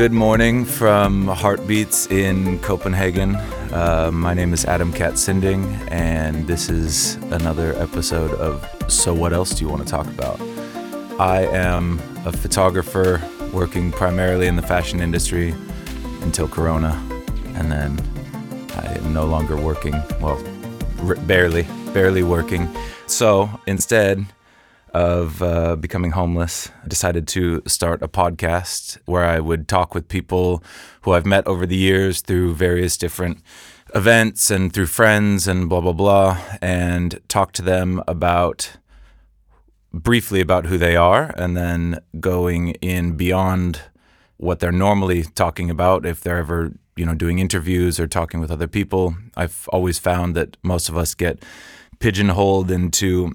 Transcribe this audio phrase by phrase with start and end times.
[0.00, 3.36] Good morning from Heartbeats in Copenhagen.
[3.70, 9.34] Uh, my name is Adam Katz Sinding, and this is another episode of So What
[9.34, 10.40] Else Do You Want to Talk About?
[11.20, 13.20] I am a photographer
[13.52, 15.54] working primarily in the fashion industry
[16.22, 16.98] until Corona,
[17.54, 18.00] and then
[18.76, 20.42] I am no longer working, well,
[21.00, 22.74] r- barely, barely working.
[23.06, 24.24] So instead,
[24.92, 30.08] of uh, becoming homeless, I decided to start a podcast where I would talk with
[30.08, 30.62] people
[31.02, 33.42] who I've met over the years through various different
[33.94, 38.76] events and through friends and blah, blah, blah, and talk to them about
[39.92, 43.82] briefly about who they are and then going in beyond
[44.36, 48.50] what they're normally talking about if they're ever you know doing interviews or talking with
[48.50, 49.14] other people.
[49.36, 51.42] I've always found that most of us get
[51.98, 53.32] pigeonholed into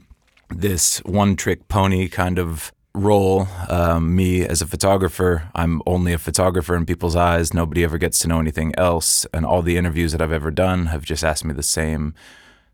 [0.49, 3.47] this one trick pony kind of role.
[3.69, 7.53] Um, me as a photographer, I'm only a photographer in people's eyes.
[7.53, 9.25] Nobody ever gets to know anything else.
[9.33, 12.13] And all the interviews that I've ever done have just asked me the same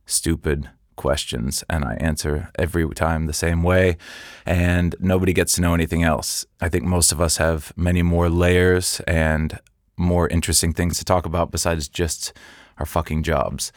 [0.06, 3.98] stupid questions and I answer every time the same way
[4.46, 6.46] and nobody gets to know anything else.
[6.60, 9.60] I think most of us have many more layers and
[9.98, 12.34] more interesting things to talk about besides just
[12.78, 13.72] our fucking jobs.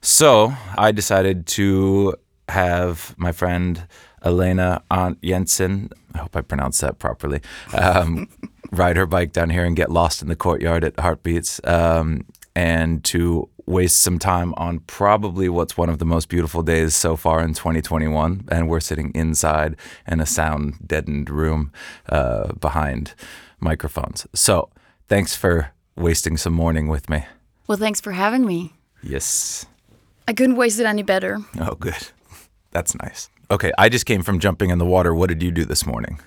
[0.00, 2.14] So I decided to
[2.48, 3.86] have my friend
[4.24, 7.40] Elena Arndt-Jensen, I hope I pronounced that properly,
[7.74, 8.28] um,
[8.70, 12.24] ride her bike down here and get lost in the courtyard at Heartbeats, um,
[12.56, 17.16] and to waste some time on probably what's one of the most beautiful days so
[17.16, 18.44] far in 2021.
[18.50, 21.72] And we're sitting inside in a sound deadened room
[22.08, 23.14] uh, behind
[23.60, 24.26] microphones.
[24.34, 24.70] So
[25.08, 27.24] thanks for wasting some morning with me.
[27.66, 28.74] Well, thanks for having me.
[29.02, 29.66] Yes.
[30.28, 31.38] I couldn't waste it any better.
[31.58, 32.08] Oh, good.
[32.74, 33.30] That's nice.
[33.50, 35.14] Okay, I just came from jumping in the water.
[35.14, 36.18] What did you do this morning?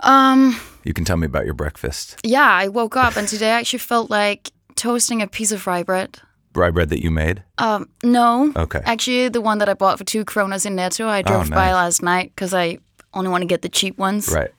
[0.00, 2.18] Um, You can tell me about your breakfast.
[2.24, 5.82] yeah, I woke up and today I actually felt like toasting a piece of rye
[5.82, 6.18] bread.
[6.54, 7.42] Rye bread that you made?
[7.58, 8.52] Um, no.
[8.56, 8.80] Okay.
[8.84, 11.74] Actually, the one that I bought for two kronas in Netto, I drove by nice.
[11.74, 12.78] last night because I
[13.14, 14.28] only want to get the cheap ones.
[14.32, 14.50] Right,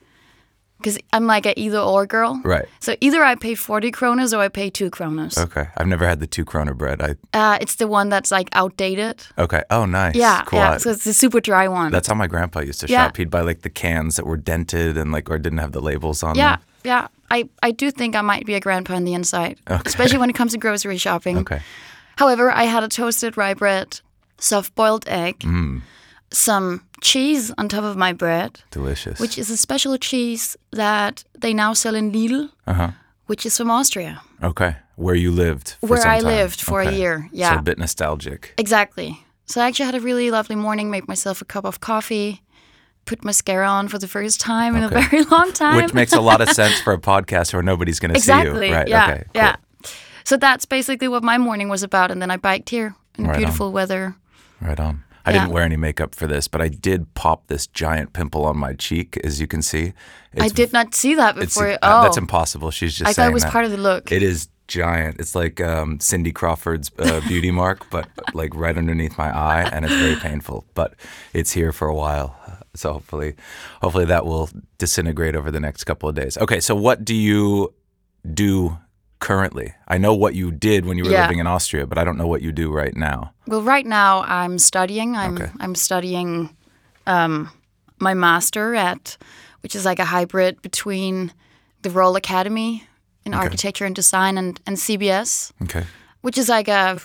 [0.82, 2.40] Because I'm like a either or girl.
[2.44, 2.66] right.
[2.80, 5.38] So either I pay 40 kronas or I pay two kronas.
[5.38, 5.66] Okay.
[5.76, 7.00] I've never had the two kroner bread.
[7.00, 9.22] I Uh, it's the one that's like outdated.
[9.38, 9.62] Okay.
[9.70, 10.14] Oh, nice.
[10.16, 10.58] Yeah, Cool.
[10.58, 10.76] yeah.
[10.78, 11.92] So it's the super dry one.
[11.92, 13.06] That's how my grandpa used to Yeah.
[13.06, 13.16] shop.
[13.16, 16.22] He'd buy like the cans that were dented and like or didn't have the labels
[16.22, 16.64] on yeah, them.
[16.84, 17.00] yeah.
[17.02, 17.08] Yeah.
[17.30, 20.34] I, I do think I might be a grandpa on the inside, especially when it
[20.36, 21.38] comes to grocery shopping.
[21.38, 21.60] Okay.
[22.16, 24.00] However, I had a toasted rye bread,
[24.38, 25.80] soft boiled egg, Mm.
[26.30, 29.18] some cheese on top of my bread, Delicious.
[29.20, 32.90] which is a special cheese that they now sell in Lidl, uh-huh.
[33.26, 34.76] which is from Austria, Okay.
[34.96, 36.24] Where you lived for where I time.
[36.36, 36.96] lived for a Okay.
[36.98, 37.26] year.
[37.30, 38.54] So Yeah, a bit nostalgic.
[38.58, 39.24] exactly.
[39.46, 42.40] So I actually had a really lovely morning, made myself a cup of coffee,
[43.04, 45.76] put mascara on for the first time in a very long time.
[45.76, 48.68] Which makes a lot of sense for a podcast where nobody's going to see exactly.
[48.68, 48.74] you.
[48.74, 48.88] Right.
[48.88, 49.04] Yeah.
[49.10, 49.22] Okay.
[49.34, 49.42] cool.
[49.42, 49.56] Yeah.
[50.24, 53.34] So that's basically what my morning was about, and then I biked here in Right
[53.34, 53.38] on.
[53.38, 54.14] beautiful weather.
[54.60, 55.02] Right on.
[55.24, 55.40] I Yeah.
[55.40, 58.74] didn't wear any makeup for this, but I did pop this giant pimple on my
[58.74, 59.92] cheek, as you can see.
[60.38, 61.72] I did not see that It's, before.
[61.72, 62.70] uh, oh, That's impossible.
[62.70, 63.52] She's just I thought it was that.
[63.52, 64.10] part of the look.
[64.10, 65.20] It is giant.
[65.20, 69.84] It's like um, Cindy Crawford's uh, beauty mark, but like right underneath my eye, and
[69.84, 70.64] it's very painful.
[70.74, 70.94] But
[71.34, 72.34] it's here for a while,
[72.74, 73.34] so hopefully,
[73.82, 76.38] hopefully that will disintegrate over the next couple of days.
[76.38, 77.74] Okay, so what do you
[78.32, 78.78] do
[79.22, 79.72] currently?
[79.88, 81.22] I know what you did when you were Yeah.
[81.22, 83.32] living in Austria, but I don't know what you do right now.
[83.46, 85.16] Well, right now I'm studying.
[85.16, 85.50] I'm Okay.
[85.60, 86.50] I'm studying
[87.06, 87.48] um,
[87.98, 89.16] my master at,
[89.62, 91.32] which is like a hybrid between
[91.82, 92.84] the Royal Academy
[93.24, 95.84] in Architecture and Design and, and CBS, Okay.
[96.22, 96.98] which is like a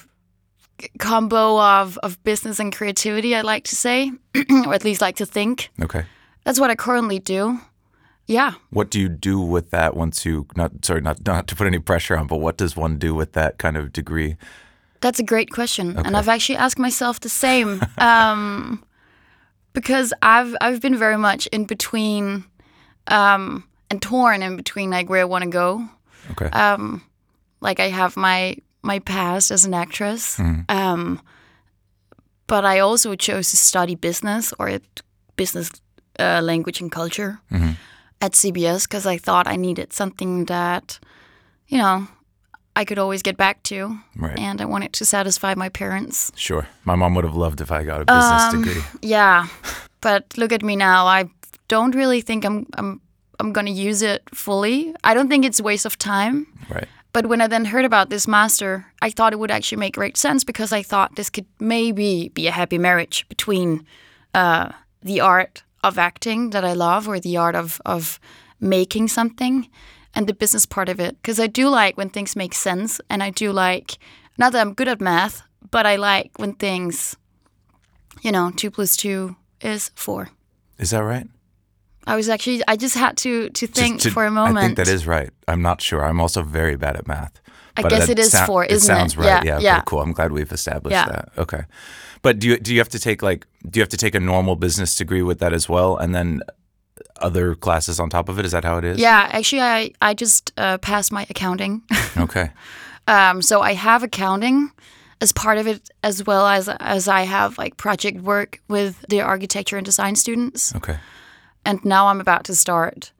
[0.99, 3.35] combo of, of business and creativity.
[3.35, 4.11] I like to say,
[4.66, 5.69] or at least like to think.
[5.81, 6.05] Okay.
[6.44, 7.59] That's what I currently do.
[8.27, 8.55] Yeah.
[8.69, 11.79] What do you do with that once you not sorry not not to put any
[11.79, 14.35] pressure on, but what does one do with that kind of degree?
[14.99, 18.84] That's a great question, and I've actually asked myself the same um,
[19.73, 22.43] because I've I've been very much in between
[23.07, 25.87] um, and torn in between like where I want to go.
[26.31, 26.47] Okay.
[26.47, 27.02] Um,
[27.61, 30.37] like I have my my past as an actress,
[30.67, 31.22] um,
[32.47, 34.79] but I also chose to study business or
[35.37, 35.72] business
[36.19, 37.40] uh, language and culture
[38.22, 40.99] at CBS because I thought I needed something that
[41.67, 42.08] you know
[42.75, 44.37] I could always get back to right.
[44.37, 46.31] and I wanted to satisfy my parents.
[46.35, 46.67] Sure.
[46.85, 48.81] My mom would have loved if I got a business Um, degree.
[49.02, 49.47] Yeah,
[50.02, 51.08] but look at me now.
[51.08, 51.29] I
[51.67, 53.02] don't really think I'm I'm
[53.40, 54.93] I'm gonna use it fully.
[55.03, 56.46] I don't think it's a waste of time.
[56.69, 56.87] Right.
[57.14, 60.17] But when I then heard about this master, I thought it would actually make great
[60.17, 63.85] sense because I thought this could maybe be a happy marriage between
[64.35, 64.69] uh,
[65.02, 68.20] the art of acting that I love or the art of of
[68.59, 69.70] making something
[70.16, 73.22] and the business part of it because I do like when things make sense, and
[73.24, 73.97] I do like
[74.38, 75.41] not that I'm good at math,
[75.72, 77.16] but I like when things,
[78.22, 80.29] you know, two plus two is four.
[80.79, 81.28] Is that right?
[82.08, 84.58] I was actually I just had to to think to- for a moment.
[84.58, 85.29] I think that is right.
[85.47, 86.06] I'm not sure.
[86.06, 87.41] I'm also very bad at math.
[87.78, 88.97] I But guess it is sou- four, it isn't it?
[89.00, 89.26] sounds right.
[89.26, 89.56] Yeah, Yeah.
[89.56, 89.82] okay, yeah.
[89.85, 90.02] cool.
[90.02, 91.06] I'm glad we've established Yeah.
[91.06, 91.29] that.
[91.38, 91.64] Okay.
[92.22, 94.20] But do you do you have to take like do you have to take a
[94.20, 96.41] normal business degree with that as well, and then
[97.22, 98.46] other classes on top of it?
[98.46, 98.97] Is that how it is?
[98.97, 101.82] Yeah, actually, I I just uh, passed my accounting.
[102.18, 102.50] Okay.
[103.08, 104.72] Um, so I have accounting
[105.22, 109.22] as part of it, as well as as I have like project work with the
[109.22, 110.74] architecture and design students.
[110.76, 110.97] Okay.
[111.64, 113.12] And now I'm about to start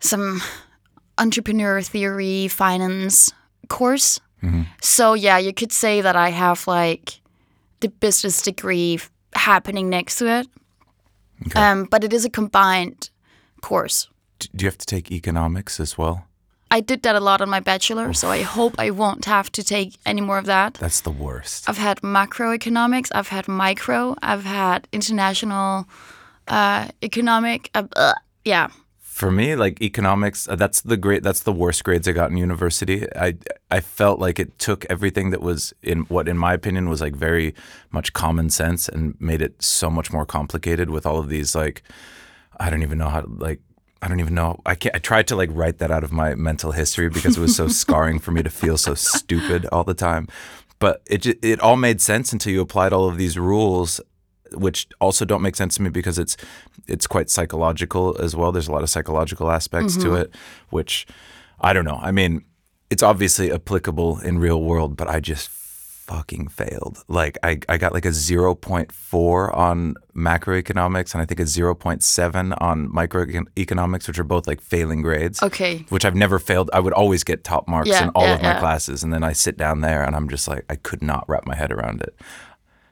[0.00, 0.40] some
[1.18, 3.32] entrepreneur theory, finance
[3.68, 4.20] course.
[4.82, 7.20] So yeah, you could say that I have like
[7.80, 10.46] the business degree f- happening next to it.
[11.56, 13.10] Um, but it is a combined
[13.62, 14.08] course.
[14.38, 16.26] D- Do you have to take economics as well?
[16.70, 19.62] I did that a lot on my bachelor, so I hope I won't have to
[19.62, 20.74] take any more of that.
[20.74, 21.68] That's the worst.
[21.68, 25.86] I've had macroeconomics, I've had micro, I've had international
[26.48, 27.70] uh, economic.
[27.74, 28.14] Uh, uh,
[28.44, 28.68] yeah,
[29.14, 31.22] For me, like economics, uh, that's the great.
[31.22, 33.06] That's the worst grades I got in university.
[33.14, 33.36] I
[33.70, 37.14] I felt like it took everything that was in what, in my opinion, was like
[37.14, 37.54] very
[37.92, 41.84] much common sense and made it so much more complicated with all of these like
[42.58, 43.60] I don't even know how to like.
[44.02, 44.58] I don't even know.
[44.66, 44.96] I can't.
[44.96, 47.68] I tried to like write that out of my mental history because it was so
[47.82, 50.26] scarring for me to feel so stupid all the time.
[50.80, 54.00] But it it all made sense until you applied all of these rules,
[54.56, 56.36] which also don't make sense to me because it's
[56.86, 58.52] it's quite psychological as well.
[58.52, 60.16] There's a lot of psychological aspects to mm-hmm.
[60.16, 60.34] it,
[60.70, 61.06] which
[61.60, 61.98] I don't know.
[62.02, 62.44] I mean,
[62.90, 65.50] it's obviously applicable in real world, but I just
[66.04, 67.02] fucking failed.
[67.08, 72.88] Like I, I got like a 0.4 on macroeconomics and I think a 0.7 on
[72.90, 75.42] microeconomics, which are both like failing grades.
[75.42, 75.78] okay.
[75.88, 76.70] Which I've never failed.
[76.74, 78.60] I would always get top marks Yeah, in all yeah, of my yeah.
[78.60, 79.02] classes.
[79.02, 81.54] And then I sit down there and I'm just like, I could not wrap my
[81.54, 82.14] head around it.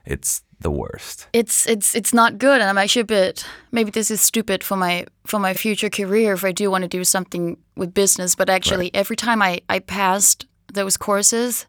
[0.06, 1.26] It's the worst.
[1.32, 3.44] It's it's it's not good, and I'm actually a bit.
[3.70, 6.88] Maybe this is stupid for my for my future career if I do want to
[6.98, 8.34] do something with business.
[8.34, 11.66] But actually, every time I I passed those courses,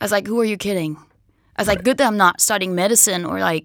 [0.00, 0.96] I was like, "Who are you kidding?"
[1.56, 3.64] I was like, "Good that I'm not studying medicine or like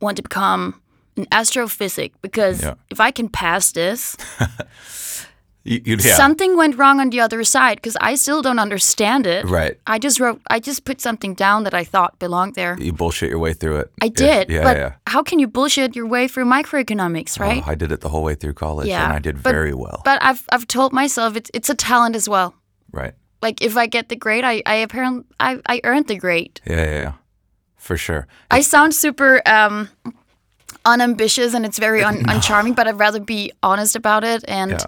[0.00, 0.80] want to become
[1.16, 2.74] an astrophysic because Yeah.
[2.90, 4.16] if I can pass this,
[5.70, 6.16] You, you, yeah.
[6.16, 9.44] something went wrong on the other side because I still don't understand it.
[9.44, 9.76] right.
[9.86, 12.76] I just wrote, I just put something down that I thought belonged there.
[12.80, 13.90] You bullshit your way through it.
[14.00, 14.92] I did, Yeah, but yeah.
[15.06, 17.62] how can you bullshit your way through microeconomics, right?
[17.66, 19.74] Oh, I did it the whole way through college Yeah, and I did but- very
[19.74, 20.00] well.
[20.04, 22.54] But I've I've told myself it's it's a talent as well.
[22.92, 23.14] right.
[23.42, 26.60] Like if I get the grade, I I apparently I, I earned the grade.
[26.66, 27.12] Yeah, yeah, yeah.
[27.76, 28.26] For sure.
[28.56, 29.88] I sound super um
[30.84, 34.44] unambitious and it's very un- uncharming, but I'd rather be honest about it.
[34.48, 34.86] And Yeah.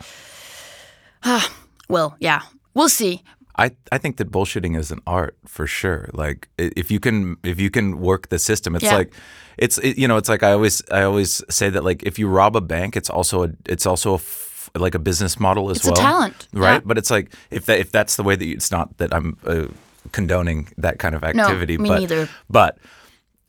[1.88, 2.42] Well, yeah,
[2.74, 3.22] we'll see.
[3.56, 6.08] I, I think that bullshitting is an art for sure.
[6.14, 8.96] Like if you can if you can work the system, it's Yeah.
[8.96, 9.12] like
[9.58, 12.26] it's it, you know it's like I always I always say that like if you
[12.28, 15.78] rob a bank, it's also a it's also a f- like a business model as
[15.78, 15.96] It's a well.
[16.00, 16.74] talent, right?
[16.74, 16.80] yeah.
[16.84, 19.36] But it's like if that if that's the way that you, it's not that I'm
[19.44, 19.66] uh,
[20.12, 22.28] condoning that kind of activity, No, me but neither.
[22.48, 22.78] but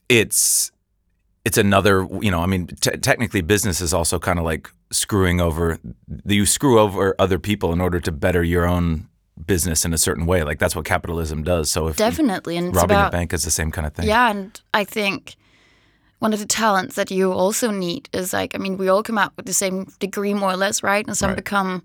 [0.09, 0.71] it's
[1.45, 5.39] it's another you know i mean t- technically business is also kind of like screwing
[5.41, 5.79] over
[6.25, 9.07] you screw over other people in order to better your own
[9.45, 12.97] business in a certain way like that's what capitalism does so if Definitely, and robbing
[12.97, 15.35] about a bank is the same kind of thing Yeah, and I think
[16.19, 19.17] one of the talents that you also need is like, I mean, we all come
[19.17, 21.03] out with the same degree more or less, right?
[21.07, 21.37] And some Right.
[21.37, 21.81] become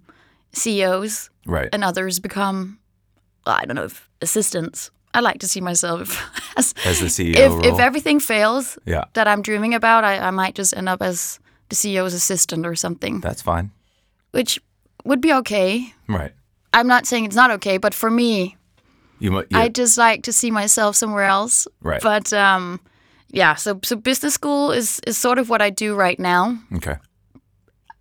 [0.53, 2.79] CEOs right and others become,
[3.47, 4.91] well, I don't know, if assistants.
[5.15, 6.21] I like to see myself
[6.59, 10.31] as, as the ceo if, if everything fails yeah that I'm dreaming about, I, I
[10.31, 13.71] might just end up as the CEO's assistant or something, that's fine
[14.33, 14.61] which
[15.05, 15.93] would be okay.
[16.09, 16.33] right
[16.73, 18.57] I'm not saying it's not okay, but for me,
[19.19, 21.67] you I just like to see myself somewhere else.
[21.81, 22.03] Right.
[22.03, 22.81] But um,
[23.31, 26.59] yeah, so so business school is is sort of what I do right now.
[26.77, 26.97] okay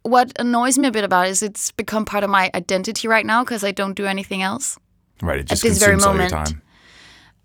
[0.03, 3.25] What annoys me a bit about it is it's become part of my identity right
[3.25, 4.77] now because I don't do anything else,
[5.21, 6.47] right it just this very consumes all your moment.
[6.49, 6.61] time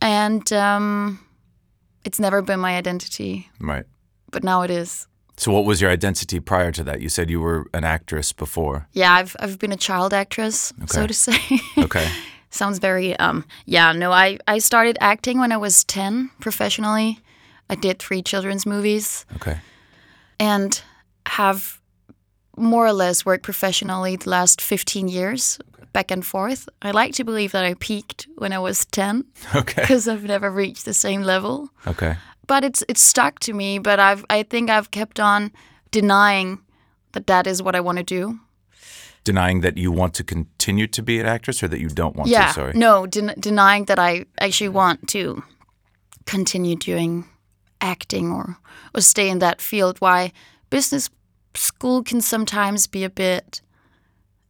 [0.03, 1.21] and um,
[2.05, 3.85] it's never been my identity, right
[4.33, 5.07] but now it is.
[5.41, 8.87] So what was your identity prior to that you said you were an actress before
[8.93, 11.39] Yeah, I've I've been a child actress, so to say.
[11.79, 12.07] okay
[12.51, 17.19] Sounds very um yeah, no, I I started acting when I was 10 professionally.
[17.73, 19.25] I did three children's movies.
[19.37, 19.59] okay
[20.39, 20.83] and
[21.27, 21.81] have
[22.57, 25.59] more or less worked professionally the last 15 years
[25.93, 26.69] back and forth.
[26.83, 30.51] I like to believe that I peaked when I was 10 okay because I've never
[30.51, 31.69] reached the same level.
[31.87, 32.17] okay
[32.47, 35.53] But it's it's stuck to me, but I've I think I've kept on
[35.91, 36.59] denying
[37.13, 38.41] that that is what I want to do.
[39.25, 42.31] Denying that you want to continue to be an actress or that you don't want
[42.31, 42.73] yeah, to, sorry.
[42.73, 45.43] no, den- denying that I actually want to
[46.25, 47.27] continue doing
[47.81, 48.57] acting or
[48.95, 49.99] or stay in that field.
[50.01, 50.33] Why
[50.71, 51.11] business
[51.55, 53.61] school can sometimes be a bit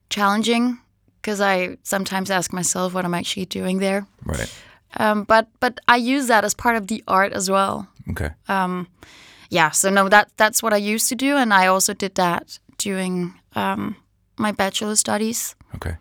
[0.09, 0.79] challenging
[1.21, 4.07] because I sometimes ask myself what I'm actually doing there.
[4.25, 4.53] Right.
[4.97, 7.89] Um, but but I use that as part of the art as well.
[8.11, 8.31] Okay.
[9.51, 12.61] Yeah, so no, that that's what I used to do, and I also did that
[12.79, 13.97] during um,
[14.39, 15.97] my bachelor studies, okay.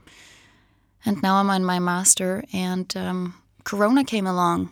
[1.03, 2.43] and now I'm on my master.
[2.53, 4.69] And um, Corona came along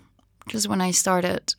[0.47, 1.55] just when I started.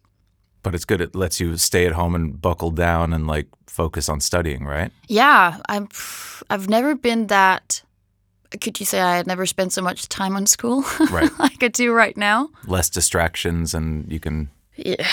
[0.62, 1.00] But it's good.
[1.00, 4.93] It lets you stay at home and buckle down and like focus on studying, right?
[5.09, 5.88] Yeah, I'm.
[6.50, 7.83] I've never been that.
[8.61, 11.31] Could you say I had never spent so much time on school Right.
[11.38, 12.49] like I do right now?
[12.67, 14.49] Less distractions and you can.
[14.76, 15.07] Yeah,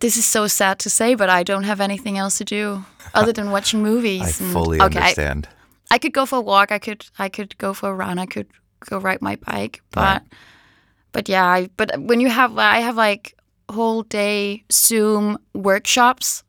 [0.00, 3.32] This is so sad to say, but I don't have anything else to do other
[3.32, 4.22] than watching movies.
[4.22, 5.48] I and- fully okay, I- understand.
[5.90, 6.72] I could go for a walk.
[6.72, 8.18] I could I could go for a run.
[8.18, 8.46] I could
[8.90, 9.80] go ride my bike.
[9.90, 10.22] But Right.
[11.12, 13.34] but yeah, I, but when you have I have like
[13.70, 16.42] whole day Zoom workshops,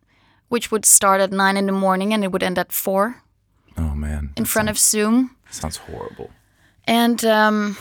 [0.50, 3.22] which would start at nine in the morning and it would end at four
[3.78, 4.32] oh, man.
[4.38, 5.30] in front of Zoom.
[5.56, 6.30] Sounds horrible.
[6.88, 7.78] And um,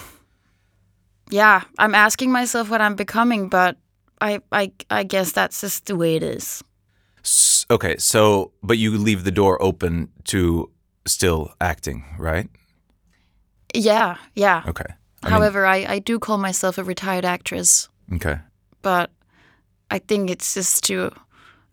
[1.30, 3.76] yeah, I'm asking myself what I'm becoming, but
[4.20, 6.62] I I I guess that's just the way it is.
[7.24, 7.96] S- Okay.
[7.98, 10.70] So, but you leave the door open to
[11.06, 12.48] still acting, right?
[13.74, 14.62] Yeah, yeah.
[14.66, 14.84] Okay.
[15.22, 17.88] I mean, However, I, I do call myself a retired actress.
[18.14, 18.38] okay.
[18.82, 19.10] but
[19.90, 21.10] I think it's just to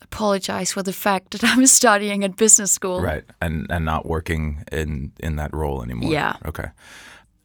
[0.02, 3.02] apologize for the fact that I'm studying at business school.
[3.02, 3.24] Right.
[3.42, 6.12] And and not working in in that role anymore.
[6.12, 6.36] Yeah.
[6.46, 6.70] Okay.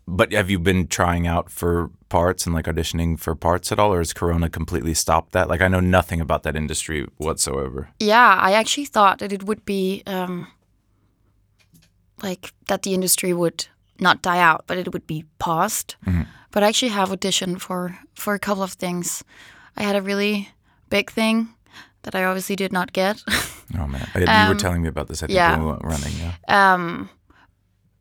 [0.09, 3.93] But have you been trying out for parts and like auditioning for parts at all,
[3.93, 5.49] or has Corona completely stopped that?
[5.49, 7.89] Like, I know nothing about that industry whatsoever.
[7.99, 10.47] Yeah, I actually thought that it would be um,
[12.23, 13.67] like that the industry would
[13.99, 15.97] not die out, but it would be paused.
[16.53, 19.25] But I actually have auditioned for for a couple of things.
[19.77, 20.49] I had a really
[20.89, 21.56] big thing
[22.07, 23.23] that I obviously did not get.
[23.79, 25.23] Oh man, I- you were telling me about this.
[25.23, 25.59] I think Um, yeah.
[25.61, 26.13] we went running.
[26.19, 26.33] Yeah.
[26.49, 27.11] um,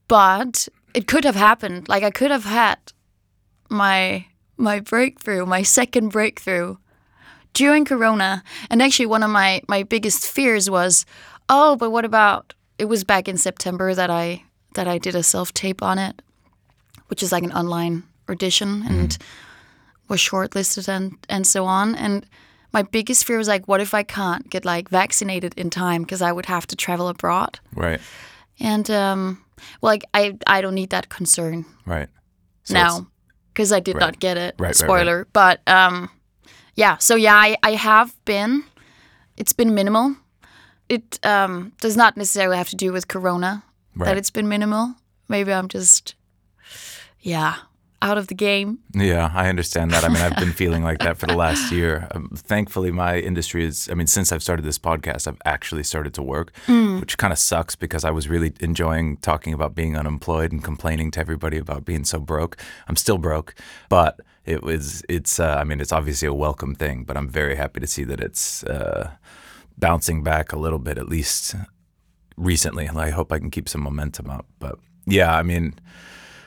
[0.08, 1.90] but it could have happened.
[1.90, 2.78] Like I could have had
[3.70, 4.26] my
[4.58, 6.78] my breakthrough, my second breakthrough
[7.54, 8.44] during Corona.
[8.70, 11.06] And actually, one of my my biggest fears was,
[11.50, 12.54] oh, but what about?
[12.78, 14.44] It was back in September that I
[14.76, 16.22] that I did a self tape on it,
[17.08, 19.18] which is like an online audition and
[20.10, 21.96] was shortlisted and and so on.
[21.96, 22.26] And
[22.76, 26.22] my biggest fear was like, what if I can't get like vaccinated in time because
[26.22, 27.60] I would have to travel abroad.
[27.74, 28.02] Right.
[28.60, 29.42] And um,
[29.82, 32.10] well, like I, I don't need that concern Right.
[32.64, 33.08] So now
[33.54, 34.02] because I did Right.
[34.02, 34.56] not get it.
[34.60, 34.76] right, right.
[34.76, 36.10] Spoiler, but um,
[36.76, 36.98] yeah.
[36.98, 38.64] So yeah, I, I have been.
[39.38, 40.16] It's been minimal.
[40.90, 43.64] It um, does not necessarily have to do with Corona
[43.96, 44.08] Right.
[44.08, 44.96] that it's been minimal.
[45.30, 46.16] Maybe I'm just,
[47.22, 47.56] yeah,
[48.02, 48.80] out of the game.
[48.94, 50.04] Yeah, I understand that.
[50.04, 52.08] I mean, I've been feeling like that for the last year.
[52.12, 56.14] Um, thankfully, my industry is, I mean, since I've started this podcast, I've actually started
[56.16, 60.52] to work, which kind of sucks because I was really enjoying talking about being unemployed
[60.52, 62.58] and complaining to everybody about being so broke.
[62.88, 63.56] I'm still broke,
[63.90, 67.56] but it was, it's, uh, I mean, it's obviously a welcome thing, but I'm very
[67.56, 69.12] happy to see that it's uh,
[69.78, 71.56] bouncing back a little bit, at least
[72.38, 72.86] recently.
[72.86, 74.46] And I hope I can keep some momentum up.
[74.60, 75.74] But yeah, I mean,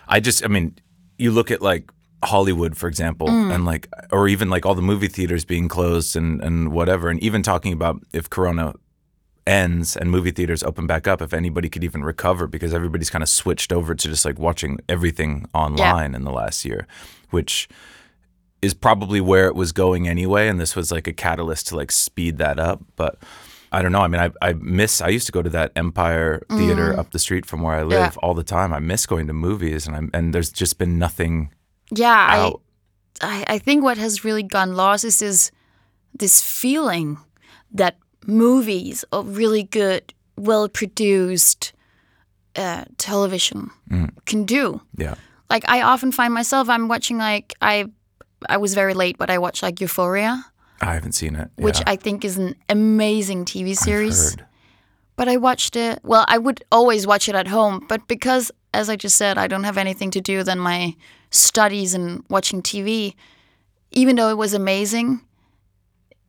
[0.06, 0.76] I just, I mean,
[1.18, 1.90] you look at like
[2.24, 3.54] Hollywood, for example, mm.
[3.54, 7.08] and like, or even like all the movie theaters being closed and, and whatever.
[7.08, 8.74] And even talking about if Corona
[9.46, 13.22] ends and movie theaters open back up, if anybody could even recover because everybody's kind
[13.22, 16.86] of switched over to just like watching everything online in the last year,
[17.30, 17.68] which
[18.60, 20.48] is probably where it was going anyway.
[20.48, 22.82] And this was like a catalyst to like speed that up.
[22.96, 23.18] But
[23.72, 24.00] I don't know.
[24.00, 27.18] I mean, I, I miss, I used to go to that Empire Theater up the
[27.18, 28.20] street from where I live Yeah.
[28.22, 28.72] all the time.
[28.72, 31.50] I miss going to movies and I'm, and there's just been nothing
[31.90, 32.60] Yeah, I, out.
[33.20, 35.50] I I think what has really gone lost is this
[36.20, 37.18] this feeling
[37.74, 37.96] that
[38.26, 41.72] movies or really good, well produced
[42.56, 43.70] uh, television
[44.24, 44.80] can do.
[44.96, 45.14] yeah.
[45.50, 47.86] Like I often find myself I'm watching like I
[48.48, 50.44] I was very late, but I watched like Euphoria,
[50.80, 51.50] I haven't seen it.
[51.56, 51.84] which yeah.
[51.88, 54.36] I think is an amazing TV series.
[55.16, 55.98] But I watched it.
[56.04, 59.48] Well, I would always watch it at home, but because, as I just said, I
[59.48, 60.94] don't have anything to do than my
[61.30, 63.14] studies and watching TV.
[63.90, 65.20] Even though it was amazing,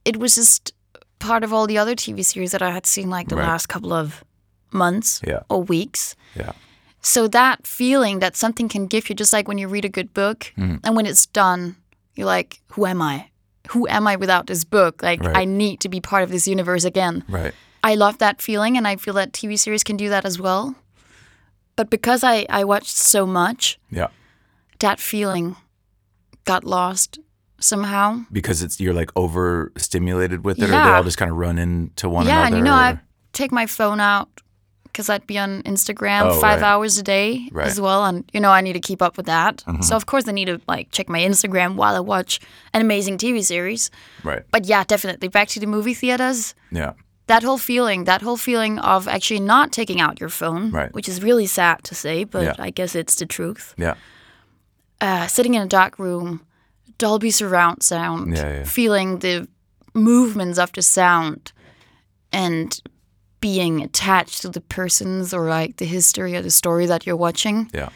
[0.05, 0.73] it was just
[1.19, 3.47] part of all the other TV series that I had seen like the Right.
[3.47, 4.23] last couple of
[4.71, 5.41] months Yeah.
[5.49, 6.15] or weeks.
[6.35, 6.53] Yeah.
[7.01, 10.13] So that feeling that something can give you, just like when you read a good
[10.13, 10.79] book, Mm.
[10.83, 11.75] and when it's done,
[12.15, 13.28] you're like, "Who am I?
[13.71, 15.01] Who am I without this book?
[15.03, 15.37] Like, Right.
[15.37, 17.53] I need to be part of this universe again." Right.
[17.83, 20.75] I love that feeling, and I feel that TV series can do that as well.
[21.75, 24.07] But because I, I watched so much, Yeah.
[24.79, 25.55] that feeling
[26.45, 27.19] got lost
[27.61, 28.21] somehow.
[28.31, 30.97] Because it's you're like overstimulated with it, or they Yeah.
[30.97, 32.41] all just kind of run into one yeah, another.
[32.41, 32.99] Yeah, and you know, or- I
[33.33, 34.27] take my phone out
[34.91, 36.67] because I'd be on Instagram Oh, five right.
[36.69, 37.63] hours a day Right.
[37.63, 37.71] Mm-hmm.
[37.71, 39.63] as well, and you know, I need to keep up with that.
[39.81, 42.39] So of course, I need to like check my Instagram while I watch
[42.73, 43.91] an amazing TV series.
[44.23, 44.43] right.
[44.51, 46.55] But yeah, definitely back to the movie theaters.
[46.71, 46.93] Yeah.
[47.27, 50.91] That whole feeling, that whole feeling of actually not taking out your phone, Right.
[50.93, 52.55] which is really sad to say, but Yeah.
[52.67, 53.73] I guess it's the truth.
[53.77, 53.95] Yeah.
[55.01, 56.41] uh, sitting in a dark room,
[56.97, 58.63] Dolby surround sound, Yeah, yeah.
[58.65, 59.47] feeling the
[59.93, 61.53] movements of the sound,
[62.33, 62.81] and
[63.39, 67.69] being attached to the persons or like the history or the story that you're watching.
[67.73, 67.89] Yeah.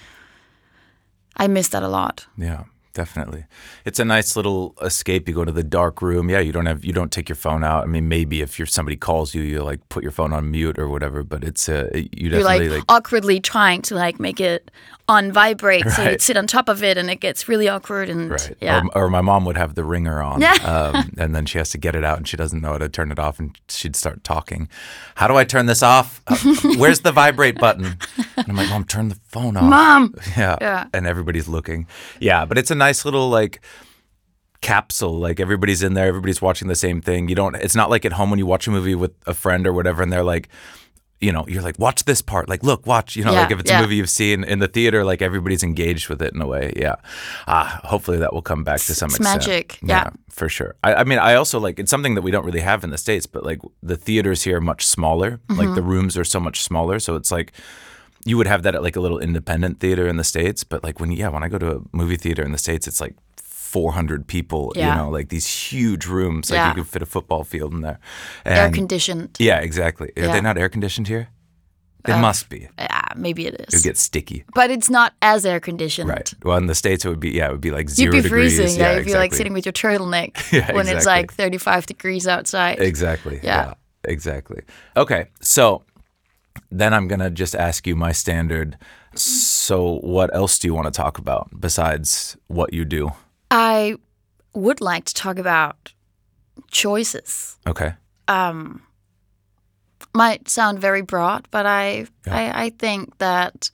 [1.35, 2.27] I miss that a lot.
[2.37, 3.45] Yeah, definitely.
[3.85, 5.27] It's a nice little escape.
[5.27, 6.29] You go to the dark room.
[6.29, 7.83] Yeah, you don't have you don't take your phone out.
[7.83, 10.77] I mean, maybe if you're somebody calls you, you like put your phone on mute
[10.77, 11.23] or whatever.
[11.23, 14.69] But it's uh, you You're like, like, awkwardly trying to like make it
[15.09, 18.09] on vibrate, so you'd sit on top of it, and it gets really awkward.
[18.09, 18.55] And right.
[18.61, 21.69] yeah, Or, or my mom would have the ringer on, um, and then she has
[21.71, 23.95] to get it out, and she doesn't know how to turn it off, and she'd
[23.95, 24.69] start talking.
[25.15, 26.21] How do I turn this off?
[26.27, 26.37] Uh,
[26.77, 27.97] where's the vibrate button?
[28.37, 29.63] And I'm like, Mom, turn the phone off.
[29.63, 30.15] mom.
[30.37, 30.57] Yeah.
[30.61, 30.87] Yeah.
[30.93, 31.85] And everybody's looking.
[32.19, 33.61] Yeah, but it's a nice little like
[34.61, 35.19] capsule.
[35.19, 37.27] Like everybody's in there, everybody's watching the same thing.
[37.27, 39.67] You don't it's not like at home when you watch a movie with a friend
[39.67, 40.47] or whatever and they're like
[41.23, 42.49] you know, you're like, watch this part.
[42.49, 43.15] Like, look, watch.
[43.15, 43.79] You know, Yeah, like if it's yeah.
[43.79, 46.73] a movie you've seen in the theater, like everybody's engaged with it in a way.
[46.75, 46.95] Yeah.
[47.47, 49.39] Ah, hopefully that will come back to some It's extent.
[49.47, 50.09] magic, yeah.
[50.29, 50.75] for sure.
[50.83, 52.97] I, I mean, I also like it's something that we don't really have in the
[52.97, 55.39] states, but like the theaters here are much smaller.
[55.49, 55.75] Like Mm-hmm.
[55.75, 57.53] the rooms are so much smaller, so it's like
[58.25, 60.99] you would have that at like a little independent theater in the states, but like
[60.99, 63.15] when yeah, when I go to a movie theater in the states, it's like
[63.73, 64.71] 400 people.
[64.75, 66.69] You know, like these huge rooms, like Yeah.
[66.69, 67.99] you could fit a football field in there.
[68.45, 69.29] Air conditioned.
[69.39, 70.09] yeah, exactly.
[70.17, 70.33] Are Yeah.
[70.33, 71.25] they not air conditioned here?
[72.05, 72.67] They Uh, must be.
[72.77, 73.73] Yeah, maybe it It is.
[73.73, 74.43] would get sticky.
[74.53, 76.09] but it's not as air conditioned.
[76.09, 76.29] Right.
[76.43, 78.29] Well, in the states, it would be yeah, it would be like zero You'd be
[78.29, 78.55] degrees.
[78.57, 78.79] freezing.
[78.79, 82.79] Yeah, you'd be like sitting with your turtleneck Yeah, when it's like 35 degrees outside.
[82.79, 83.39] Exactly.
[83.41, 83.73] Yeah.
[84.03, 84.61] Exactly.
[84.97, 85.23] Okay.
[85.41, 85.83] So
[86.69, 88.77] then I'm gonna just ask you my standard.
[89.15, 93.11] So what else do you want to talk about besides what you do?
[93.53, 93.95] I
[94.53, 95.93] would like to talk about
[96.71, 97.57] choices.
[97.67, 97.93] Okay.
[98.27, 98.81] Um,
[100.15, 102.35] might sound very broad, but I, Yeah.
[102.35, 103.71] I I think that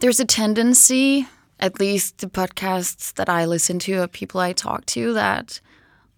[0.00, 1.26] there's a tendency,
[1.58, 5.60] at least the podcasts that I listen to or people I talk to, that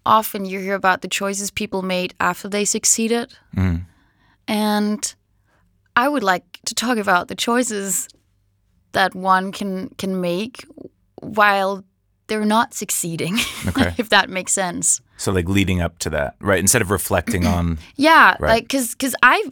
[0.05, 3.33] often you hear about the choices people made after they succeeded.
[3.55, 3.85] Mm.
[4.47, 5.15] And
[5.95, 8.07] I would like to talk about the choices
[8.91, 10.65] that one can can make
[11.21, 11.83] while
[12.31, 13.35] they're not succeeding.
[13.67, 13.93] Okay.
[13.97, 15.01] if that makes sense.
[15.17, 16.59] So like leading up to that, right?
[16.59, 18.53] Instead of reflecting on Yeah, Right.
[18.53, 19.43] like cuz cuz I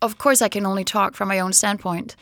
[0.00, 2.14] of course I can only talk from my own standpoint.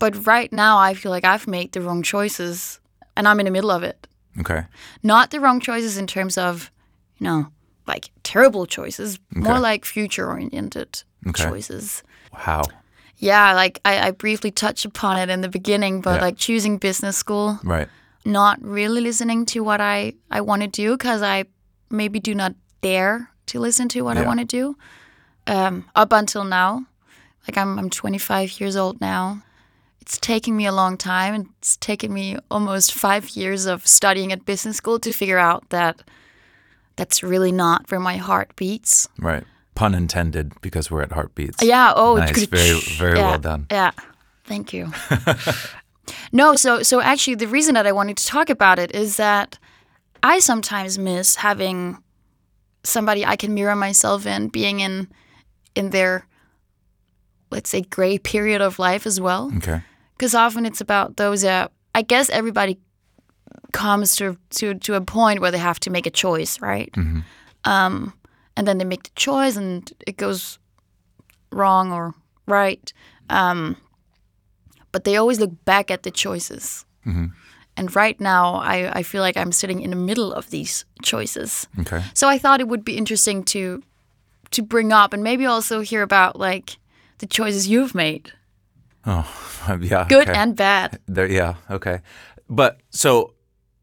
[0.00, 2.80] But right now I feel like I've made the wrong choices
[3.16, 4.08] and I'm in the middle of it.
[4.40, 4.62] okay.
[5.02, 6.70] Not the wrong choices in terms of,
[7.18, 7.46] you know,
[7.86, 11.44] like terrible choices, more like future oriented Okay.
[11.48, 12.02] choices.
[12.34, 12.62] How?
[13.18, 16.26] Yeah, like I, I briefly touched upon it in the beginning, but Yeah.
[16.26, 17.88] like choosing business school, Right.
[18.26, 21.44] Not really listening to what I, I want to do because I
[21.90, 24.76] maybe do not dare to listen to what I want to do.
[25.46, 26.84] Um, up until now,
[27.46, 29.42] like I'm, I'm 25 years old now.
[30.00, 31.54] It's taking me a long time.
[31.58, 36.02] It's taken me almost five years of studying at business school to figure out that
[36.96, 39.08] that's really not where my heart beats.
[39.18, 39.44] Right.
[39.74, 41.62] Pun intended, because we're at Heartbeats.
[41.62, 41.92] Yeah.
[41.94, 42.46] Oh, Nice.
[42.46, 43.66] Very, very Yeah, well done.
[43.70, 43.90] Yeah.
[44.44, 44.90] Thank you.
[46.32, 49.58] no, so so actually the reason that I wanted to talk about it is that
[50.22, 51.98] I sometimes miss having
[52.84, 55.08] somebody I can mirror myself in, being in
[55.74, 56.26] in their
[57.50, 59.52] let's say gray period of life as well.
[59.58, 59.80] Okay.
[60.16, 62.78] Because often it's about those that I guess everybody
[63.72, 66.92] comes to to to a point where they have to make a choice, right?
[67.64, 68.12] Um,
[68.56, 70.58] and then they make the choice, and it goes
[71.52, 72.14] wrong or
[72.46, 72.92] right.
[73.28, 73.76] Um,
[74.96, 76.86] but they always look back at the choices.
[77.76, 81.68] And right now, I, I feel like I'm sitting in the middle of these choices.
[81.80, 82.02] Okay.
[82.14, 83.82] So I thought it would be interesting to
[84.52, 86.78] to bring up and maybe also hear about like
[87.18, 88.32] the choices you've made,
[89.04, 89.24] Oh,
[89.80, 90.06] yeah.
[90.08, 90.38] good okay.
[90.40, 90.98] and bad.
[91.06, 92.00] There, yeah, okay.
[92.48, 93.34] But so,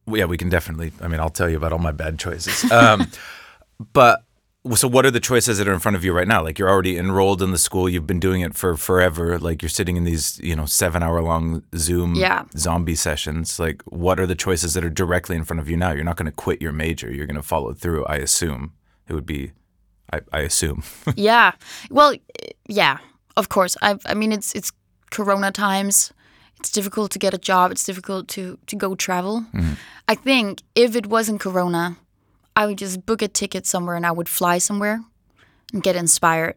[0.07, 0.91] yeah, we can definitely.
[0.99, 2.71] I mean, I'll tell you about all my bad choices.
[2.71, 3.07] Um,
[3.93, 4.23] but
[4.75, 6.41] so, what are the choices that are in front of you right now?
[6.41, 7.89] Like, you're already enrolled in the school.
[7.89, 9.37] You've been doing it for forever.
[9.37, 12.45] Like, you're sitting in these, you know, seven hour long Zoom Yeah.
[12.57, 13.59] zombie sessions.
[13.59, 15.91] Like, what are the choices that are directly in front of you now?
[15.91, 17.11] You're not going to quit your major.
[17.11, 18.05] You're going to follow through.
[18.05, 18.71] I assume
[19.09, 19.51] it would be.
[20.13, 20.83] I, I assume.
[21.15, 21.51] yeah.
[21.89, 22.13] Well,
[22.67, 22.99] yeah.
[23.35, 23.75] Of course.
[23.81, 24.71] I I mean it's it's
[25.09, 26.13] Corona times.
[26.59, 27.71] It's difficult to get a job.
[27.71, 29.41] It's difficult to to go travel.
[29.53, 29.73] Mm-hmm.
[30.07, 31.97] I think if it wasn't Corona,
[32.55, 35.01] I would just book a ticket somewhere and I would fly somewhere
[35.73, 36.55] and get inspired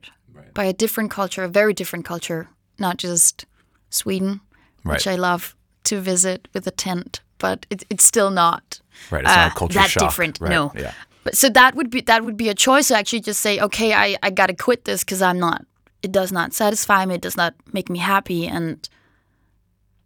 [0.54, 3.46] by a different culture, a very different culture, not just
[3.90, 4.40] Sweden,
[4.82, 8.80] which I love to visit with a tent, but it, it's still not
[9.10, 9.22] Right.
[9.22, 10.02] It's not uh, a culture that shock.
[10.02, 10.40] different.
[10.40, 10.50] Right.
[10.50, 10.72] No.
[10.74, 10.92] Yeah.
[11.24, 13.92] But so that would be that would be a choice to actually just say, okay,
[13.92, 15.64] I, I gotta quit this because I'm not.
[16.02, 17.16] It does not satisfy me.
[17.16, 18.88] It does not make me happy, and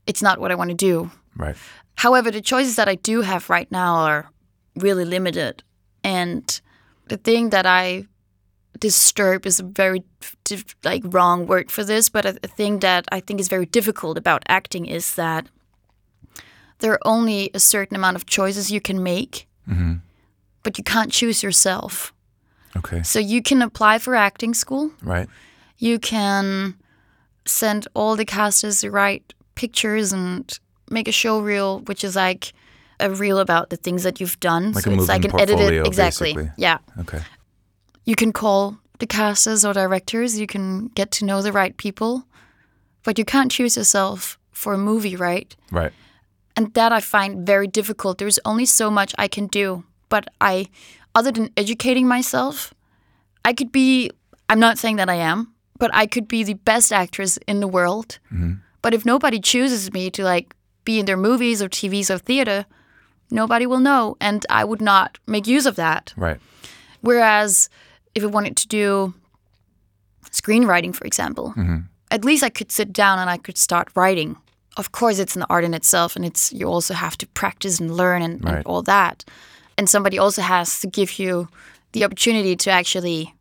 [0.07, 1.11] it's not what I want to do.
[1.37, 1.57] Right.
[1.96, 4.31] However, the choices that I do have right now are
[4.76, 5.62] really limited,
[6.04, 6.60] and
[7.08, 8.06] the thing that I
[8.78, 10.02] disturb is a very
[10.84, 14.16] like wrong word for this, but a, a thing that I think is very difficult
[14.18, 15.46] about acting is that
[16.78, 19.94] there are only a certain amount of choices you can make, mm-hmm.
[20.62, 22.12] but you can't choose yourself.
[22.76, 23.02] Okay.
[23.02, 24.90] So you can apply for acting school.
[25.02, 25.28] Right.
[25.78, 26.74] You can
[27.44, 30.58] send all the casters the right pictures and
[30.90, 32.52] make a show reel, which is like
[33.00, 34.72] a reel about the things that you've done.
[34.72, 36.34] Like so a it's like an edited exactly.
[36.34, 36.50] basically.
[36.56, 36.78] Yeah.
[37.00, 37.20] Okay.
[38.04, 42.24] You can call the casters or directors, you can get to know the right people,
[43.02, 45.56] but you can't choose yourself for a movie, right?
[45.72, 45.92] Right.
[46.56, 48.18] and that I find very difficult.
[48.18, 50.66] There's only so much I can do, but I,
[51.14, 52.74] other than educating myself,
[53.44, 54.10] I could be.
[54.48, 57.68] I'm not saying that I am, but I could be the best actress in the
[57.68, 58.18] world.
[58.82, 62.66] But if nobody chooses me to like be in their movies or TVs or theater,
[63.30, 66.12] nobody will know, and I would not make use of that.
[66.16, 66.40] Right.
[67.00, 67.68] Whereas
[68.14, 69.14] if I wanted to do
[70.30, 71.78] screenwriting, for example, mm-hmm.
[72.10, 74.36] at least I could sit down and I could start writing.
[74.76, 77.96] Of course, it's an art in itself, and it's you also have to practice and
[77.96, 79.24] learn and, and all that.
[79.76, 81.48] And somebody also has to give you
[81.92, 83.34] the opportunity to actually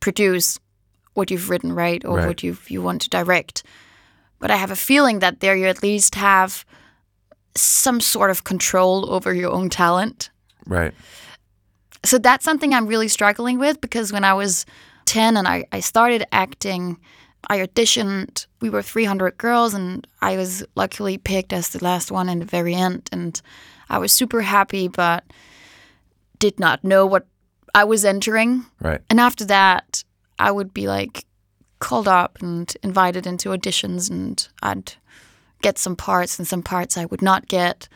[0.00, 0.58] produce
[1.14, 2.26] what you've written, right, or Right.
[2.26, 3.62] what you you want to direct.
[4.38, 6.64] But I have a feeling that there you at least have
[7.56, 10.30] some sort of control over your own talent
[10.66, 10.92] Right.
[12.04, 14.66] so that's something I'm really struggling with because when I was
[15.06, 16.98] 10 and I, I started acting,
[17.48, 18.46] I auditioned.
[18.62, 22.46] We were 300 girls, and I was luckily picked as the last one in the
[22.46, 23.10] very end.
[23.12, 23.38] And
[23.90, 25.24] I was super happy, but
[26.38, 27.26] did not know what
[27.74, 28.64] I was entering.
[28.80, 29.02] Right.
[29.10, 30.04] And after that,
[30.38, 31.26] I would be like
[31.80, 34.94] called up and invited into auditions, and I'd
[35.62, 37.88] get some parts, and some parts I would not get.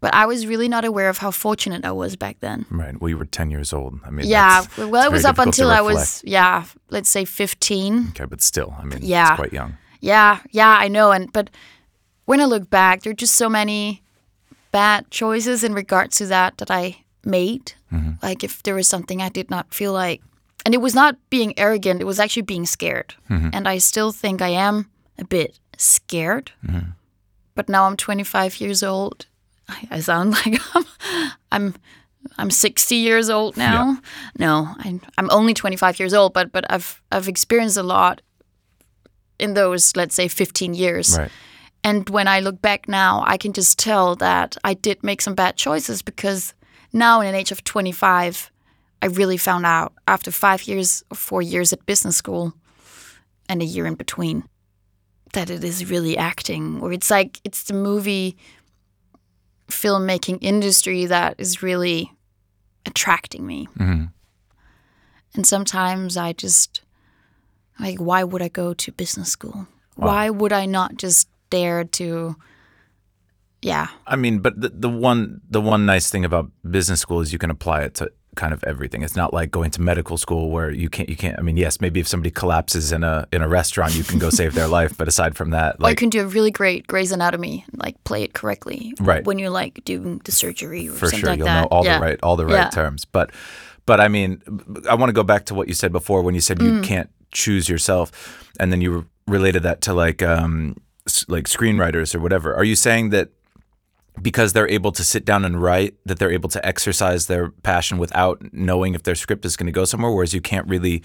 [0.00, 2.66] But I was really not aware of how fortunate I was back then.
[2.70, 3.00] Right.
[3.00, 3.98] Well, you were 10 years old.
[4.04, 8.08] I mean, Yeah, that's- well, it was up until I was, yeah, let's say 15.
[8.10, 9.30] Okay, but still, I mean, Yeah.
[9.32, 9.76] it's quite young.
[10.00, 11.10] Yeah, yeah, I know.
[11.10, 11.50] And but
[12.26, 14.02] when I look back, there are just so many
[14.70, 17.72] bad choices in regards to that that I made.
[17.92, 18.12] Mm-hmm.
[18.22, 20.22] Like if there was something I did not feel like,
[20.64, 23.14] and it was not being arrogant; it was actually being scared.
[23.30, 23.50] Mm-hmm.
[23.52, 24.86] And I still think I am
[25.18, 26.52] a bit scared.
[26.66, 26.90] Mm-hmm.
[27.54, 29.26] But now I'm 25 years old.
[29.68, 30.84] I, I sound like I'm,
[31.50, 31.74] I'm
[32.36, 33.98] I'm 60 years old now.
[34.38, 38.22] No, I'm I'm only 25 years old, but but I've I've experienced a lot
[39.38, 41.18] in those let's say 15 years.
[41.18, 41.30] Right.
[41.84, 45.34] And when I look back now, I can just tell that I did make some
[45.34, 46.52] bad choices because
[46.92, 48.50] now, in an age of 25,
[49.02, 52.54] I really found out after five years or four years at business school
[53.48, 54.44] and a year in between
[55.32, 58.36] that it is really acting, or it's like it's the movie
[59.68, 62.12] filmmaking industry that is really
[62.86, 63.68] attracting me.
[63.78, 64.04] Mm-hmm.
[65.34, 66.80] And sometimes I just,
[67.78, 69.66] like, why would I go to business school?
[69.94, 72.36] Why would I not just dare to,
[73.62, 77.32] yeah, I mean, but the, the one the one nice thing about business school is
[77.32, 79.02] you can apply it to kind of everything.
[79.02, 81.38] It's not like going to medical school where you can't you can't.
[81.38, 84.30] I mean, yes, maybe if somebody collapses in a in a restaurant, you can go
[84.30, 84.96] save their life.
[84.96, 88.22] But aside from that, or you can do a really great Grey's Anatomy, like play
[88.22, 89.24] it correctly, Right.
[89.26, 91.60] When you're like doing the surgery or for something sure like you'll that.
[91.62, 91.98] know all yeah.
[91.98, 92.70] the right all the right Yeah.
[92.70, 93.04] terms.
[93.04, 93.30] But
[93.86, 94.40] but I mean,
[94.88, 96.76] I want to go back to what you said before when you said Mm.
[96.76, 98.12] you can't choose yourself,
[98.60, 100.76] and then you related that to like um
[101.26, 102.54] like screenwriters or whatever.
[102.54, 103.28] Are you saying that?
[104.22, 107.98] Because they're able to sit down and write that they're able to exercise their passion
[107.98, 111.02] without knowing if their script is going to go somewhere whereas you can't really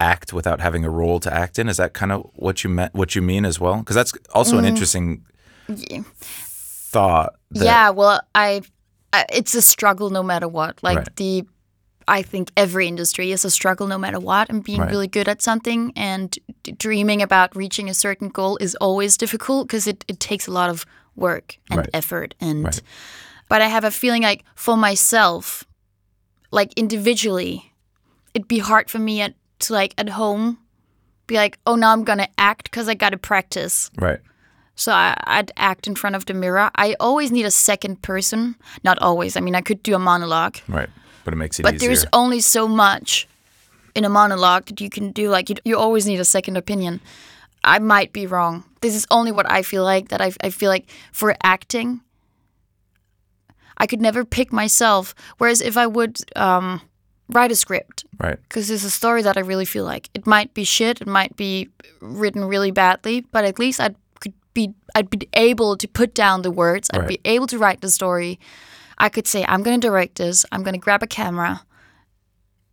[0.00, 2.92] act without having a role to act in is that kind of what you meant
[2.94, 5.24] what you mean as well because that's also an interesting
[6.20, 7.64] thought that, Mm.
[7.64, 8.62] yeah, well, I,
[9.12, 10.82] I, it's a struggle no matter what.
[10.82, 11.16] Like Right.
[11.16, 11.44] the,
[12.08, 14.90] I think every industry is a struggle no matter what, and being Right.
[14.90, 19.68] really good at something and d- dreaming about reaching a certain goal is always difficult
[19.68, 20.84] because it, it takes a lot of
[21.16, 21.90] work and Right.
[21.94, 22.64] effort and.
[22.64, 22.80] Right.
[23.48, 25.64] But I have a feeling like for myself,
[26.50, 27.72] like individually,
[28.34, 30.58] it'd be hard for me at to like at home
[31.26, 33.90] be like, oh, now I'm gonna act because I gotta practice.
[33.98, 34.20] Right.
[34.74, 36.70] So I, I'd act in front of the mirror.
[36.76, 38.56] I always need a second person.
[38.84, 39.36] Not always.
[39.36, 40.90] I mean, I could do a monologue, Right.
[41.24, 41.88] But it makes it but easier.
[41.88, 43.26] there's only so much
[43.94, 45.30] in a monologue that you can do.
[45.30, 47.00] Like you, you always need a second opinion.
[47.66, 48.64] I might be wrong.
[48.80, 50.08] This is only what I feel like.
[50.08, 52.00] That I, I feel like for acting,
[53.76, 55.14] I could never pick myself.
[55.38, 56.80] Whereas if I would um,
[57.28, 58.38] write a script, right.
[58.48, 61.36] because it's a story that I really feel like it might be shit, it might
[61.36, 61.68] be
[62.00, 66.42] written really badly, but at least I'd could be I'd be able to put down
[66.42, 66.88] the words.
[66.92, 67.08] I'd Right.
[67.08, 68.38] be able to write the story.
[68.98, 70.46] I could say I'm going to direct this.
[70.52, 71.62] I'm going to grab a camera,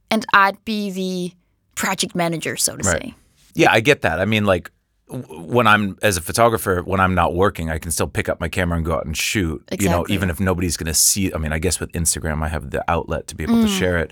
[0.09, 1.33] and I'd be the
[1.75, 3.01] project manager, so to Right.
[3.01, 3.13] say.
[3.55, 4.19] Yeah, I get that.
[4.21, 4.71] I mean, like
[5.13, 8.49] when I'm as a photographer, when I'm not working, I can still pick up my
[8.49, 9.63] camera and go out and shoot.
[9.79, 11.33] You know, even if nobody's going to see.
[11.33, 13.63] I mean, I guess with Instagram, I have the outlet to be able Mm.
[13.63, 14.11] to share it.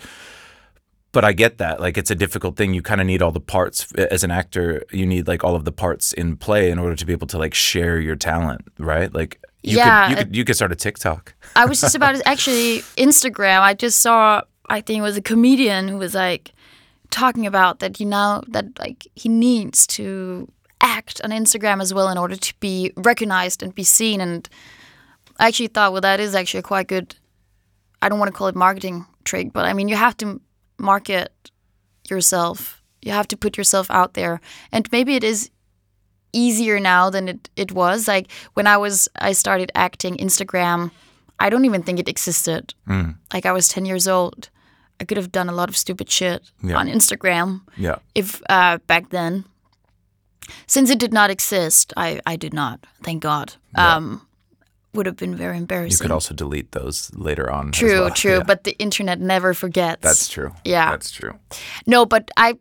[1.14, 1.82] But I get that.
[1.82, 2.74] Like, it's a difficult thing.
[2.74, 4.84] You kind of need all the parts as an actor.
[4.94, 7.38] You need like all of the parts in play in order to be able to
[7.38, 9.14] like share your talent, right?
[9.14, 11.34] Like, you Yeah, could, you could you could start a TikTok.
[11.56, 13.60] I was just about to actually Instagram.
[13.62, 14.42] I just saw.
[14.70, 16.54] I think it was a comedian who was like
[17.10, 18.00] talking about that.
[18.00, 20.48] You know that like he needs to
[20.82, 24.22] act on Instagram as well in order to be recognized and be seen.
[24.22, 24.48] And
[25.40, 27.16] I actually thought, well, that is actually a quite good.
[28.02, 30.42] I don't want to call it marketing trick, but I mean, you have to
[30.80, 31.32] market
[32.10, 32.82] yourself.
[33.02, 34.42] You have to put yourself out there,
[34.72, 35.50] and maybe it is
[36.34, 38.08] easier now than it, it was.
[38.08, 40.92] Like when I was I started acting Instagram,
[41.40, 42.74] I don't even think it existed.
[42.88, 43.16] Mm.
[43.34, 44.50] Like I was ten years old.
[45.00, 46.78] I could have done a lot of stupid shit Yeah.
[46.78, 47.98] on Instagram Yeah.
[48.16, 49.46] if uh, back then.
[50.68, 52.86] Since it did not exist, I, I did not.
[53.04, 53.54] Thank God.
[53.76, 54.26] Um,
[54.94, 56.04] would have been very embarrassing.
[56.04, 57.72] You could also delete those later on.
[57.72, 58.12] true, well.
[58.12, 58.38] true.
[58.38, 58.44] Yeah.
[58.44, 60.02] But the internet never forgets.
[60.02, 60.52] that's true.
[60.66, 60.92] Yeah.
[60.92, 61.40] That's true.
[61.88, 62.56] No, but I,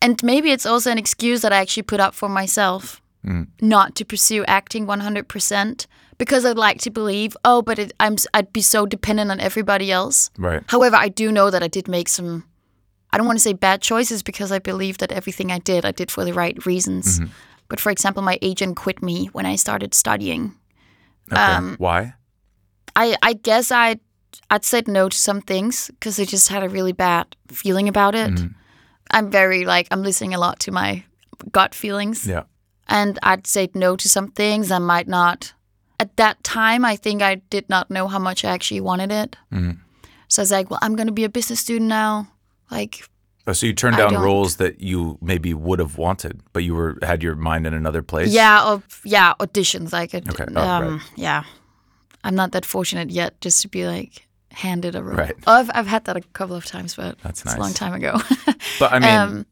[0.00, 3.02] and maybe it's also an excuse that I actually put up for myself
[3.60, 8.52] not to pursue acting 100% because I'd like to believe, oh, but it, I'm, I'd
[8.52, 10.30] be so dependent on everybody else.
[10.38, 10.62] Right.
[10.68, 12.44] However, I do know that I did make some,
[13.12, 15.92] I don't want to say bad choices because I believe that everything I did, I
[15.92, 17.20] did for the right reasons.
[17.20, 17.30] Mm-hmm.
[17.68, 20.54] But for example, my agent quit me when I started studying.
[21.32, 21.40] Okay.
[21.40, 22.14] Um, Why?
[22.96, 24.00] I, I guess I'd,
[24.50, 28.14] I'd said no to some things because I just had a really bad feeling about
[28.14, 28.30] it.
[28.30, 28.52] Mm-hmm.
[29.10, 31.04] I'm very like, I'm listening a lot to my
[31.52, 32.26] gut feelings.
[32.26, 32.44] Yeah.
[32.88, 35.52] And I'd say no to some things I might not.
[36.00, 39.36] At that time, I think I did not know how much I actually wanted it.
[39.52, 39.80] Mm-hmm.
[40.28, 42.28] So I was like, well, I'm going to be a business student now.
[42.70, 43.08] Like,
[43.46, 46.64] Oh, so you turned I down don't- roles that you maybe would have wanted, but
[46.64, 48.28] you were had your mind in another place.
[48.30, 49.90] yeah, or, yeah, auditions.
[49.92, 50.44] Like, it, Okay.
[50.54, 51.02] Oh, um, right.
[51.16, 51.44] yeah.
[52.24, 55.16] I'm not that fortunate yet just to be like handed a role.
[55.16, 55.34] Right.
[55.46, 57.94] Oh, I've, I've had that a couple of times, but That's it's a long time
[57.94, 58.18] ago.
[58.78, 59.46] But I mean, Um,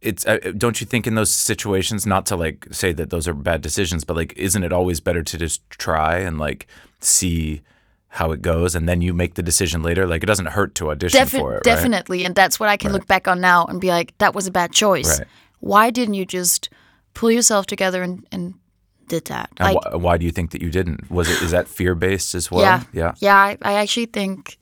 [0.00, 3.34] it's uh, don't you think in those situations, not to like say that those are
[3.34, 6.66] bad decisions, but like, isn't it always better to just try and like
[7.00, 7.60] see
[8.08, 10.06] how it goes, and then you make the decision later?
[10.06, 11.62] Like, it doesn't hurt to audition Defi- for it, right?
[11.64, 14.46] definitely, and that's what I can look back on now and be like, that was
[14.46, 15.18] a bad choice.
[15.18, 15.28] Right.
[15.60, 16.70] Why didn't you just
[17.14, 18.54] pull yourself together and, and
[19.08, 19.50] did that?
[19.58, 21.10] And Like, wh- why do you think that you didn't?
[21.10, 22.62] Was it is that fear based as well?
[22.62, 23.12] yeah, Yeah.
[23.18, 23.36] yeah.
[23.36, 24.58] I, I actually think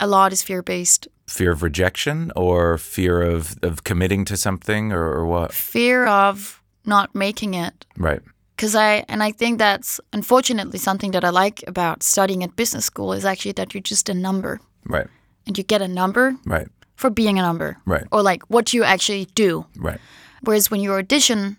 [0.00, 1.08] a lot is fear based.
[1.26, 5.52] Fear of rejection or fear of of committing to something or, or what?
[5.54, 7.86] Fear of not making it.
[7.96, 8.20] Right.
[8.56, 12.84] Because I and I think that's unfortunately something that I like about studying at business
[12.84, 15.06] school is actually that you're just a number Right.
[15.46, 16.68] and you get a number Right.
[16.96, 18.04] for being a number, Right.
[18.12, 19.66] or like what you actually do.
[19.76, 19.98] Right.
[20.42, 21.56] Whereas when you audition,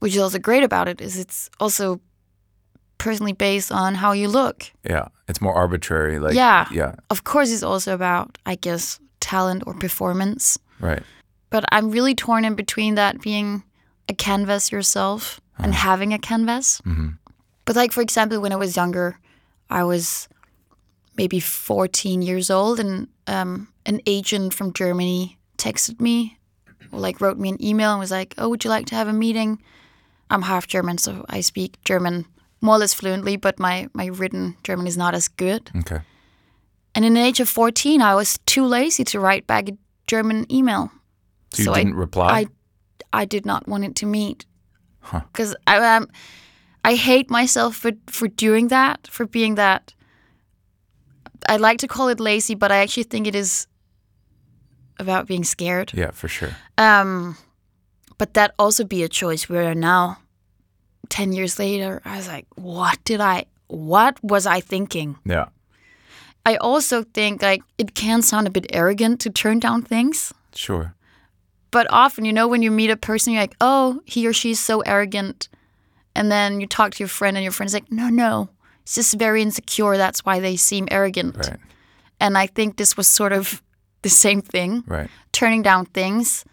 [0.00, 2.00] which is also great about it, is it's also
[2.98, 4.70] personally based on how you look.
[4.88, 5.08] Yeah.
[5.28, 6.18] It's more arbitrary.
[6.18, 6.34] Like.
[6.34, 6.66] Yeah.
[6.70, 6.94] Yeah.
[7.10, 10.58] Of course, it's also about, I guess, talent or performance.
[10.80, 11.02] Right.
[11.50, 13.64] But I'm really torn in between that being
[14.08, 16.80] a canvas yourself and having a canvas.
[17.64, 19.18] But, like, for example, when I was younger,
[19.70, 20.28] I was
[21.16, 26.38] maybe 14 years old, and um, an agent from Germany texted me
[26.90, 29.08] or like wrote me an email and was like, "Oh, would you like to have
[29.08, 29.62] a meeting?"
[30.30, 32.26] I'm half German, so I speak German
[32.60, 35.70] more or less fluently, but my my written German is not as good.
[35.76, 36.00] Okay.
[36.94, 40.44] And in the age of 14, I was too lazy to write back a German
[40.52, 40.90] email.
[41.52, 42.28] So you So I- didn't reply.
[42.40, 42.46] I
[43.22, 44.44] I did not want it to meet
[45.02, 45.20] Huh.
[45.32, 46.08] because I um,
[46.84, 49.94] I hate myself for for doing that, for being that.
[51.48, 53.66] I like to call it lazy, but I actually think it is
[54.98, 55.92] about being scared.
[55.94, 56.50] yeah, for sure.
[56.78, 57.36] Um,
[58.18, 59.48] but that also be a choice.
[59.48, 60.18] Where now,
[61.08, 63.46] ten years later, I was like, what did I?
[63.66, 65.16] What was I thinking?
[65.24, 65.46] Yeah.
[66.44, 70.94] I also think like it can sound a bit arrogant to turn down things, Sure.
[71.72, 74.60] But often, you know, when you meet a person, you're like, oh, he or she's
[74.60, 75.48] so arrogant.
[76.14, 78.50] And then you talk to your friend, and your friend's like, no, no,
[78.82, 79.96] it's just very insecure.
[79.96, 81.36] That's why they seem arrogant.
[81.36, 81.56] Right.
[82.20, 83.60] And I think this was sort of
[84.02, 85.08] the same thing Right.
[85.32, 86.44] turning down things,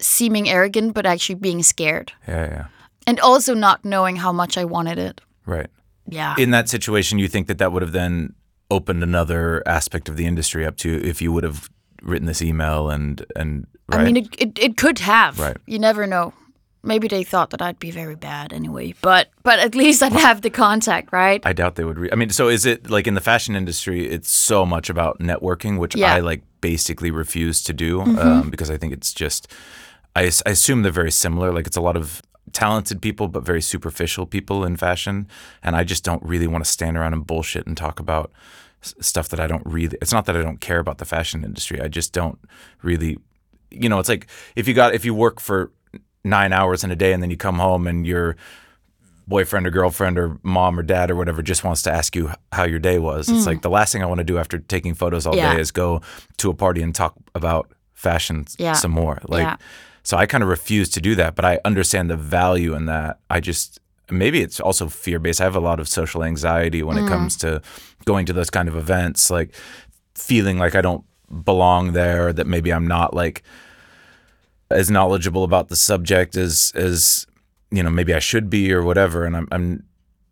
[0.00, 2.12] seeming arrogant, but actually being scared.
[2.26, 2.44] Yeah.
[2.50, 2.66] Yeah.
[3.06, 5.20] And also not knowing how much I wanted it.
[5.46, 5.68] Right.
[6.10, 6.34] Yeah.
[6.38, 8.34] In that situation, you think that that would have then
[8.70, 11.70] opened another aspect of the industry up to if you would have
[12.02, 14.00] written this email and and right.
[14.00, 15.38] I mean, it, it, it could have.
[15.38, 15.56] Right.
[15.66, 16.34] You never know.
[16.82, 20.42] Maybe they thought that I'd be very bad anyway, but but at least I'd have
[20.42, 21.42] the contact, right?
[21.44, 21.98] I doubt they would.
[21.98, 24.08] Re- I mean, so is it like in the fashion industry?
[24.08, 26.10] It's so much about networking, which Yeah.
[26.10, 26.16] Mm-hmm.
[26.16, 29.52] I like basically refuse to do um, because I think it's just.
[30.14, 31.52] I, I assume they're very similar.
[31.52, 32.22] Like it's a lot of
[32.52, 35.26] talented people, but very superficial people in fashion,
[35.62, 38.30] and I just don't really want to stand around and bullshit and talk about
[38.80, 39.98] stuff that I don't really.
[40.00, 41.80] It's not that I don't care about the fashion industry.
[41.80, 42.38] I just don't
[42.82, 43.18] really.
[43.70, 44.26] You know, it's like
[44.56, 45.70] if you got if you work for
[46.24, 48.36] nine hours in a day and then you come home and you're
[49.26, 52.64] boyfriend or girlfriend or mom or dad or whatever just wants to ask you how
[52.64, 53.28] your day was.
[53.28, 55.36] It's like the last thing I want to do after taking photos all Mm.
[55.36, 55.54] Yeah.
[55.54, 56.00] day is go
[56.38, 58.72] to a party and talk about fashion Yeah.
[58.72, 59.20] some more.
[59.28, 59.56] Like Yeah.
[60.02, 63.18] so I kind of refuse to do that, but I understand the value in that.
[63.28, 63.78] I just
[64.10, 65.42] maybe it's also fear based.
[65.42, 67.04] I have a lot of social anxiety when Mm.
[67.06, 67.60] it comes to
[68.06, 69.54] going to those kind of events, like
[70.14, 71.04] feeling like I don't
[71.44, 73.42] belong there, that maybe I'm not like
[74.70, 77.26] as knowledgeable about the subject as as
[77.70, 79.24] you know maybe I should be or whatever.
[79.24, 79.84] And I'm I'm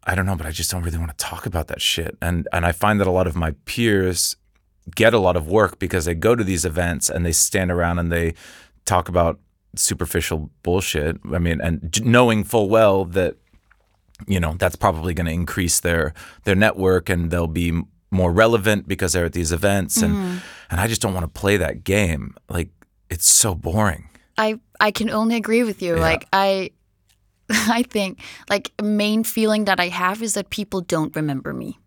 [0.05, 2.17] I don't know but I just don't really want to talk about that shit.
[2.21, 4.37] And and I find that a lot of my peers
[4.95, 7.99] get a lot of work because they go to these events and they stand around
[7.99, 8.35] and they
[8.85, 9.41] talk about
[9.75, 11.19] superficial bullshit.
[11.33, 13.37] I mean and knowing full well that
[14.27, 18.87] you know that's probably going to increase their their network and they'll be more relevant
[18.87, 20.37] because they're at these events and mm-hmm.
[20.71, 22.71] and I just don't want to play that game like
[23.11, 25.95] it's so boring I I can only agree with you.
[25.95, 26.01] Yeah.
[26.01, 26.71] Like I
[27.51, 31.79] I think like main feeling that I have is that people don't remember me.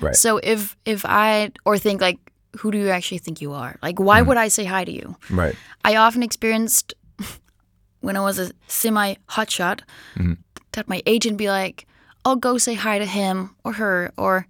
[0.00, 0.16] Right.
[0.16, 2.18] So if if I or think like
[2.56, 3.76] who do you actually think you are?
[3.82, 4.28] Like why mm-hmm.
[4.28, 5.16] would I say hi to you?
[5.30, 6.94] right I often experienced
[8.00, 9.80] when I was a semi hotshot
[10.16, 10.34] mm-hmm.
[10.72, 11.86] that my agent be like,
[12.24, 14.46] "Oh, go say hi to him or her," or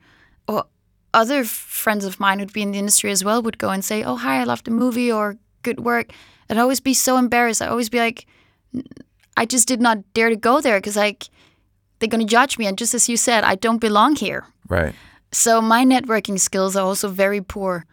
[1.14, 4.03] other friends of mine who'd be in the industry as well would go and say,
[4.03, 6.12] "Oh, hi, I loved the movie," or "Good work,"
[6.49, 7.62] I'd always be so embarrassed.
[7.62, 8.27] I'd always be like,
[9.37, 11.29] I just did not dare to go there because like
[11.99, 14.44] they're gonna judge me, and just as you said, I don't belong here.
[14.68, 14.94] right
[15.33, 17.85] So my networking skills are also very poor.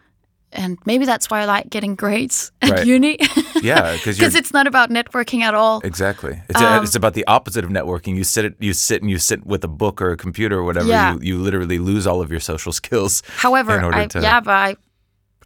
[0.56, 2.86] And maybe that's why I like getting grades at Right.
[2.86, 3.18] uni.
[3.62, 5.80] yeah because it's not about networking at all.
[5.84, 6.40] Exactly.
[6.48, 8.16] It's, Um, it's about the opposite of networking.
[8.16, 10.88] You sit you sit and you sit with a book or a computer or whatever.
[10.88, 11.14] Yeah.
[11.14, 13.22] You, you literally lose all of your social skills.
[13.36, 14.76] However, I, to- yeah, but I,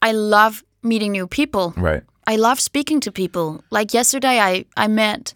[0.02, 1.74] I love meeting new people.
[1.76, 2.02] Right.
[2.26, 3.62] I love speaking to people.
[3.70, 5.34] Like yesterday, I, I met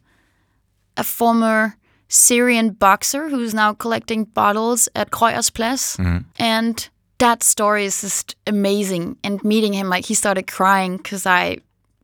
[0.96, 1.74] a former
[2.08, 5.96] Syrian boxer who's now collecting bottles at Krøyers Plads.
[5.96, 6.18] Mm-hmm.
[6.38, 9.16] And that story is just amazing.
[9.24, 11.58] And meeting him, like, he started crying because I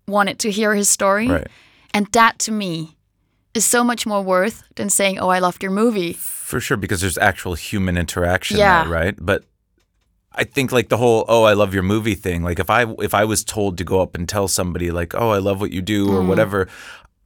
[0.07, 1.29] wanted to hear his story.
[1.29, 1.46] Right.
[1.92, 2.96] And that to me
[3.55, 6.12] is so much more worth than saying, oh, I loved your movie.
[6.12, 8.85] For sure, because there's actual human interaction Yeah.
[8.85, 9.14] there, right?
[9.20, 9.44] But
[10.33, 12.44] I think like the whole "oh, I love your movie" thing.
[12.44, 15.31] Like if I if I was told to go up and tell somebody like "oh,
[15.31, 16.12] I love what you do" Mm.
[16.14, 16.68] or whatever,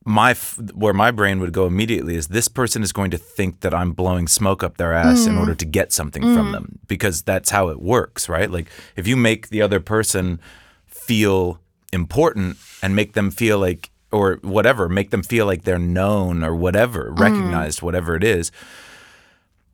[0.07, 3.61] my f- where my brain would go immediately is this person is going to think
[3.61, 5.29] that I'm blowing smoke up their ass Mm.
[5.29, 8.51] in order to get something from them because that's how it works, right?
[8.51, 10.41] Like if you make the other person
[10.87, 11.59] feel
[11.93, 16.55] important and make them feel like or whatever, make them feel like they're known or
[16.55, 18.53] whatever, recognized, whatever it is,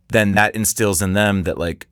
[0.08, 1.86] then that instills in them that like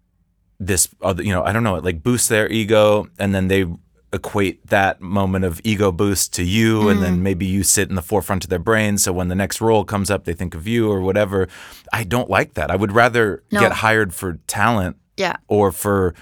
[0.61, 3.65] this other, you know, I don't know, it like boosts their ego and then they
[4.13, 7.21] equate that moment of ego boost to you and then mm.
[7.21, 10.11] maybe you sit in the forefront of their brain so when the next role comes
[10.11, 11.47] up they think of you or whatever.
[11.93, 12.71] I don't like that.
[12.71, 13.61] I would rather No.
[13.61, 15.37] get hired for talent Yeah.
[15.47, 16.15] or for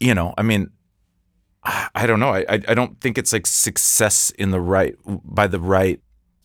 [0.00, 0.70] you know i mean
[1.62, 5.46] i, I don't know I, I don't think it's like success in the right by
[5.46, 6.00] the right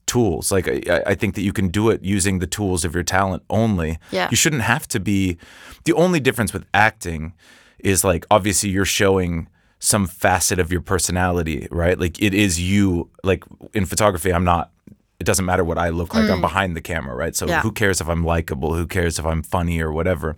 [0.05, 2.93] tools like I, I- I think that you can do it using the tools of
[2.93, 4.27] your talent only Yeah.
[4.29, 5.37] you shouldn't have to be
[5.85, 7.33] the only difference with acting
[7.79, 9.47] is like obviously you're showing
[9.79, 14.71] some facet of your personality right like it is you like in photography i'm not
[15.19, 17.49] it doesn't matter what i look like i'm behind the camera right so Mm.
[17.49, 17.61] Yeah.
[17.61, 20.35] who cares if i'm likable who cares if i'm funny or whatever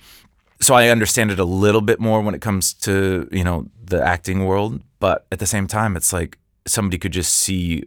[0.62, 4.04] so I understand it a little bit more when it comes to you know the
[4.04, 6.38] acting world, but at the same time, it's like
[6.68, 7.86] somebody could just see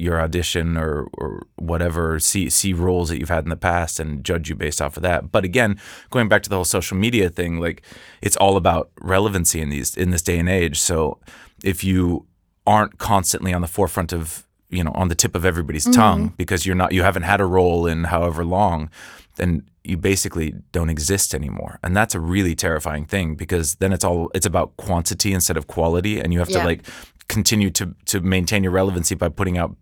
[0.00, 4.24] your audition or or whatever, see see roles that you've had in the past and
[4.24, 5.30] judge you based off of that.
[5.30, 5.78] But again,
[6.10, 7.82] going back to the whole social media thing, like
[8.22, 10.80] it's all about relevancy in these in this day and age.
[10.80, 11.18] So
[11.62, 12.26] if you
[12.66, 16.00] aren't constantly on the forefront of you know on the tip of everybody's mm-hmm.
[16.00, 18.88] tongue because you're not you haven't had a role in however long
[19.36, 24.04] then you basically don't exist anymore and that's a really terrifying thing because then it's
[24.04, 26.60] all it's about quantity instead of quality and you have Yeah.
[26.60, 26.86] to like
[27.28, 29.74] continue to to maintain your relevancy by putting out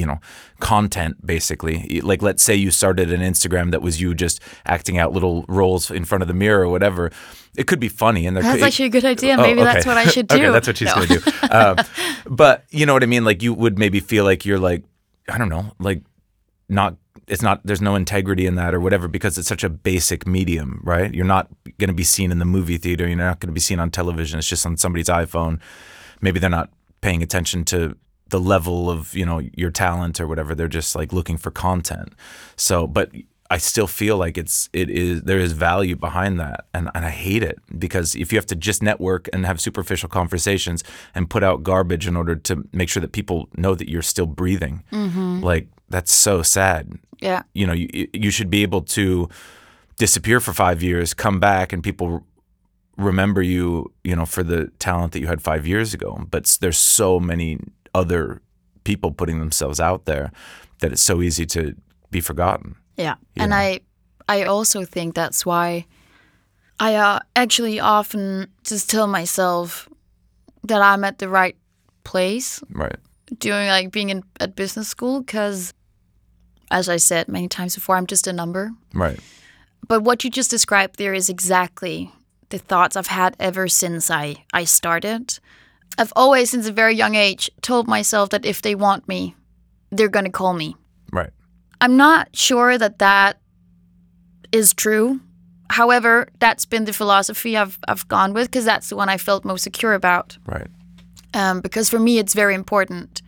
[0.00, 0.18] you know
[0.60, 5.12] content basically like let's say you started an instagram that was you just acting out
[5.12, 7.10] little roles in front of the mirror or whatever
[7.56, 9.34] it could be funny and there That's could, actually a good idea.
[9.36, 9.72] Oh, Maybe okay.
[9.72, 10.36] that's what I should do.
[10.36, 10.94] okay, that's what she's No.
[10.94, 11.30] going to do.
[11.50, 11.76] Um,
[12.30, 13.24] but you know what I mean?
[13.24, 14.84] Like you would maybe feel like you're like,
[15.28, 16.00] I don't know, like
[16.68, 16.96] not,
[17.26, 20.80] it's not, there's no integrity in that or whatever because it's such a basic medium,
[20.84, 21.12] right?
[21.12, 21.48] You're not
[21.78, 23.04] going to be seen in the movie theater.
[23.08, 24.38] You're not going to be seen on television.
[24.38, 25.58] It's just on somebody's iPhone.
[26.20, 26.70] Maybe they're not
[27.00, 27.96] paying attention to
[28.30, 30.54] the level of, you know, your talent or whatever.
[30.54, 32.12] They're just like looking for content.
[32.56, 33.10] So, but
[33.50, 37.10] I still feel like it's it is there is value behind that and, and I
[37.10, 40.84] hate it because if you have to just network and have superficial conversations
[41.16, 44.26] and put out garbage in order to make sure that people know that you're still
[44.26, 45.40] breathing mm-hmm.
[45.40, 47.42] like that's so sad Yeah.
[47.52, 49.28] you know you you should be able to
[49.96, 52.24] disappear for 5 years come back and people
[52.96, 56.78] remember you you know for the talent that you had 5 years ago but there's
[56.78, 57.58] so many
[57.94, 58.40] other
[58.84, 60.32] people putting themselves out there
[60.78, 61.74] that it's so easy to
[62.10, 63.16] be forgotten Yeah.
[63.36, 63.80] And I
[64.28, 65.86] I also think that's why
[66.78, 69.88] I uh, actually often just tell myself
[70.64, 71.56] that I'm at the right
[72.04, 72.96] place right
[73.38, 75.72] doing like being in at business school because
[76.70, 78.70] as I said many times before I'm just a number.
[78.94, 79.18] right
[79.88, 82.12] But what you just described there is exactly
[82.50, 85.38] the thoughts I've had ever since I, I started.
[85.98, 89.34] I've always, since a very young age, told myself that if they want me,
[89.90, 90.76] they're going to call me.
[91.12, 91.30] right
[91.80, 93.40] I'm not sure that that
[94.52, 95.20] is true.
[95.70, 99.44] However, that's been the philosophy I've, I've gone with because that's the one I felt
[99.44, 100.36] most secure about.
[100.46, 100.66] right
[101.34, 103.22] Um, because for me, it's very important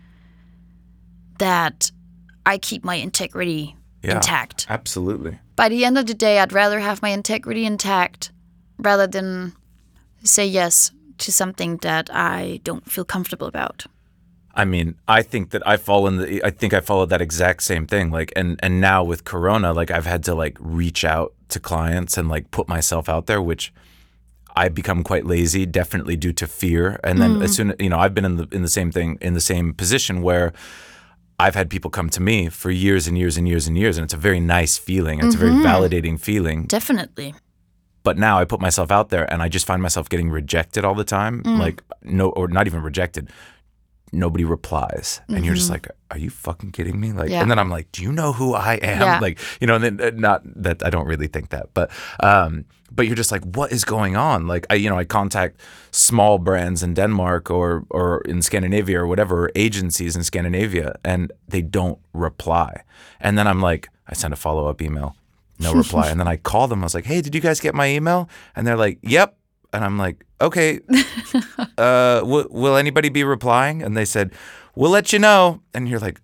[1.38, 1.90] that
[2.44, 4.16] I keep my integrity Yeah.
[4.16, 4.66] intact.
[4.68, 5.38] Absolutely.
[5.56, 8.32] By the end of the day, I'd rather have my integrity intact
[8.78, 9.52] rather than
[10.24, 13.86] say yes to something that I don't feel comfortable about.
[14.54, 16.44] I mean, I think that I fall in the.
[16.44, 18.10] I think I followed that exact same thing.
[18.10, 22.18] Like, and and now with Corona, like I've had to like reach out to clients
[22.18, 23.72] and like put myself out there, which
[24.54, 27.00] I become quite lazy, definitely due to fear.
[27.02, 27.42] And then mm-hmm.
[27.42, 29.40] as soon, as you know, I've been in the in the same thing in the
[29.40, 30.52] same position where
[31.38, 34.04] I've had people come to me for years and years and years and years, and
[34.04, 35.18] it's a very nice feeling.
[35.24, 35.66] It's a very mm-hmm.
[35.66, 36.66] validating feeling.
[36.66, 37.34] Definitely.
[38.02, 40.94] But now I put myself out there and I just find myself getting rejected all
[40.94, 41.42] the time.
[41.44, 43.30] Like no or not even rejected.
[44.14, 45.22] Nobody replies.
[45.28, 47.12] And you're just like, Are you fucking kidding me?
[47.12, 47.40] Like Yeah.
[47.42, 49.00] and then I'm like, Do you know who I am?
[49.00, 49.18] Yeah.
[49.20, 51.90] Like, you know, and then uh, not that I don't really think that, but
[52.20, 54.46] um but you're just like, what is going on?
[54.46, 55.60] Like I you know, I contact
[55.92, 61.62] small brands in Denmark or or in Scandinavia or whatever, agencies in Scandinavia, and they
[61.62, 62.82] don't reply.
[63.20, 65.14] And then I'm like, I send a follow up email
[65.58, 66.08] no reply.
[66.10, 66.80] and then I called them.
[66.80, 69.36] I was like, "Hey, did you guys get my email?" And they're like, "Yep."
[69.72, 70.80] And I'm like, "Okay,
[71.78, 74.32] uh, w- will anybody be replying?" And they said,
[74.74, 76.20] "We'll let you know." And you're like,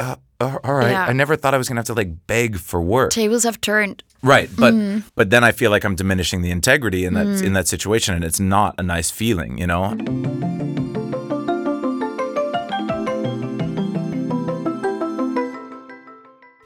[0.00, 1.06] uh, uh, "All right." Yeah.
[1.06, 3.10] I never thought I was gonna have to like beg for work.
[3.10, 4.02] Tables have turned.
[4.22, 4.72] Right, but
[5.14, 8.24] but then I feel like I'm diminishing the integrity in that in that situation, and
[8.24, 9.94] it's not a nice feeling, you know.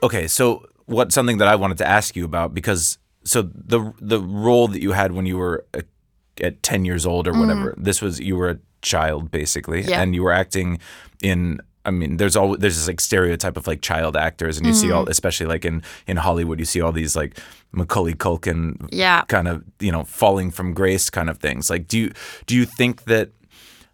[0.03, 4.20] Okay, so what something that I wanted to ask you about because so the the
[4.20, 5.82] role that you had when you were a,
[6.43, 7.41] at ten years old or mm-hmm.
[7.41, 10.01] whatever, this was you were a child basically, Yeah.
[10.01, 10.78] and you were acting
[11.22, 11.61] in.
[11.84, 14.91] I mean, there's always there's this like stereotype of like child actors, and you see
[14.91, 15.11] all, mm-hmm.
[15.11, 17.39] especially like in in Hollywood, you see all these like
[17.72, 19.22] Macaulay Culkin Yeah.
[19.22, 21.70] kind of you know falling from grace kind of things.
[21.70, 22.12] Like, do you
[22.47, 23.30] do you think that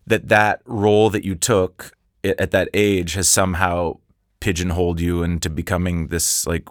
[0.07, 1.93] that that role that you took
[2.25, 3.99] at that age has somehow
[4.41, 6.65] pigeonholed you into becoming this like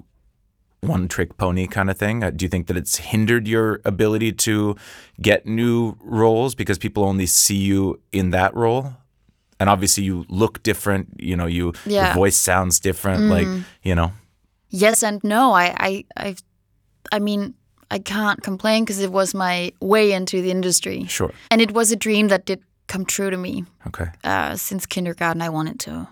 [0.88, 2.24] one trick pony kind of thing?
[2.24, 4.76] Uh, Do you think that it's hindered your ability to
[5.22, 8.94] get new roles because people only see you in that role?
[9.60, 13.48] And obviously you look different, you know, you your voice sounds different like,
[13.84, 14.12] you know.
[14.70, 15.54] Yes and no.
[15.54, 16.36] I I I,
[17.12, 17.54] I mean,
[17.92, 21.32] I can't complain because it was my way into the industry, Sure.
[21.52, 23.66] and it was a dream that did come true to me.
[23.88, 24.08] Okay.
[24.24, 26.08] Uh, since kindergarten, I wanted to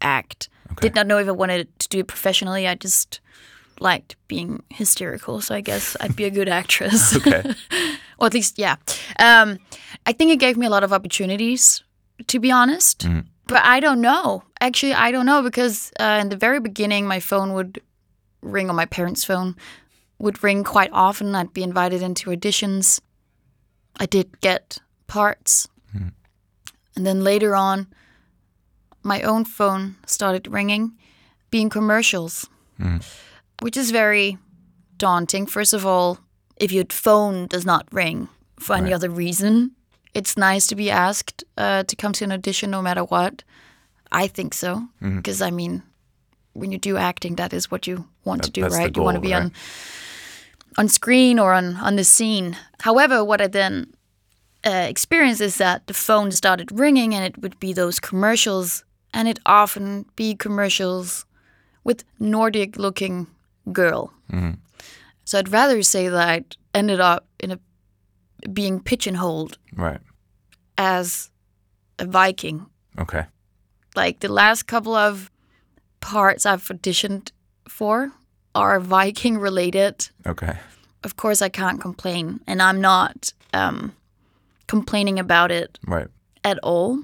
[0.00, 0.48] act.
[0.72, 0.88] Okay.
[0.88, 2.66] Did not know if I wanted to do it professionally.
[2.66, 3.20] I just
[3.80, 7.16] liked being hysterical, so I guess I'd be a good actress.
[7.26, 7.42] Okay.
[8.18, 8.76] or at least, yeah.
[9.18, 9.58] Um,
[10.06, 11.82] I think it gave me a lot of opportunities,
[12.26, 13.06] to be honest.
[13.46, 14.42] But I don't know.
[14.60, 17.80] Actually, I don't know because uh, in the very beginning, my phone would
[18.42, 19.54] ring, on my parents' phone
[20.18, 21.34] would ring quite often.
[21.34, 23.00] I'd be invited into auditions.
[24.00, 25.68] I did get parts.
[26.96, 27.88] And then later on,
[29.02, 30.92] my own phone started ringing,
[31.50, 32.48] being commercials,
[33.60, 34.38] which is very
[34.98, 35.46] daunting.
[35.46, 36.18] First of all,
[36.56, 38.28] if your phone does not ring
[38.58, 38.94] for any Right.
[38.94, 39.72] other reason,
[40.14, 43.42] it's nice to be asked uh, to come to an audition no matter what.
[44.12, 44.88] I think so.
[45.00, 45.82] Because, I mean,
[46.54, 48.96] when you do acting, that is what you want to do, right?
[48.96, 49.52] you want to goal, be on right?
[50.78, 52.56] on screen or on, on the scene.
[52.80, 53.92] However, what I then
[54.64, 59.28] uh, experienced is that the phone started ringing and it would be those commercials, and
[59.28, 61.24] it often be commercials
[61.84, 63.26] with Nordic looking
[63.72, 64.12] girl.
[65.24, 66.44] So I'd rather say that I
[66.74, 67.58] ended up in a
[68.52, 70.00] being pigeonholed Right.
[70.78, 71.30] as
[71.98, 72.66] a Viking.
[72.98, 73.26] Okay.
[73.96, 75.30] Like the last couple of
[76.00, 77.32] parts I've auditioned
[77.68, 78.12] for
[78.54, 80.10] are Viking related.
[80.26, 80.58] Okay.
[81.02, 83.92] Of course, I can't complain, and I'm not um,
[84.66, 86.08] complaining about it Right.
[86.44, 87.02] at all.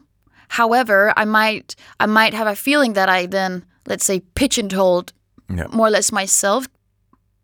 [0.49, 5.13] However, I might I might have a feeling that I then let's say pigeonholed
[5.57, 5.67] Yeah.
[5.73, 6.67] more or less myself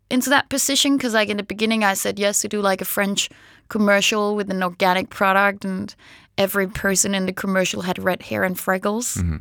[0.09, 2.85] into that position because like in the beginning I said yes to do like a
[2.85, 3.29] French
[3.67, 5.95] commercial with an organic product and
[6.37, 9.15] every person in the commercial had red hair and freckles.
[9.17, 9.37] Mm-hmm.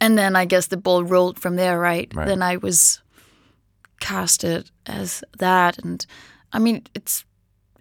[0.00, 2.10] And then I guess the ball rolled from there, right?
[2.14, 2.26] Right.
[2.26, 3.02] Then I was
[4.00, 6.06] casted as that and
[6.52, 7.24] I mean it's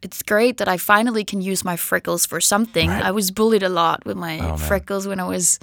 [0.01, 2.89] it's great that I finally can use my freckles for something.
[2.89, 3.03] Right.
[3.05, 5.59] I was bullied a lot with my Oh, freckles when I was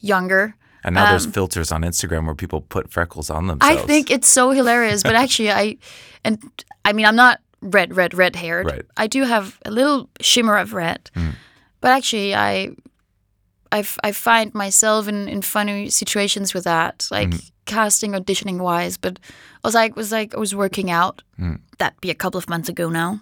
[0.00, 0.54] younger.
[0.84, 3.82] And now there's Um, filters on Instagram where people put freckles on themselves.
[3.82, 5.78] I think it's so hilarious, but actually, I
[6.24, 6.38] and
[6.84, 8.66] I mean, I'm not red, red, red haired.
[8.66, 8.84] Right.
[8.96, 11.34] I do have a little shimmer of red, mm.
[11.80, 12.70] but actually, I,
[13.72, 17.46] I, I find myself in, in funny situations with that, like mm-hmm.
[17.64, 18.96] casting, auditioning wise.
[18.96, 19.18] But
[19.64, 21.22] I was like, was like, I was working out.
[21.38, 21.60] Mm.
[21.78, 23.20] That'd be a couple of months ago now,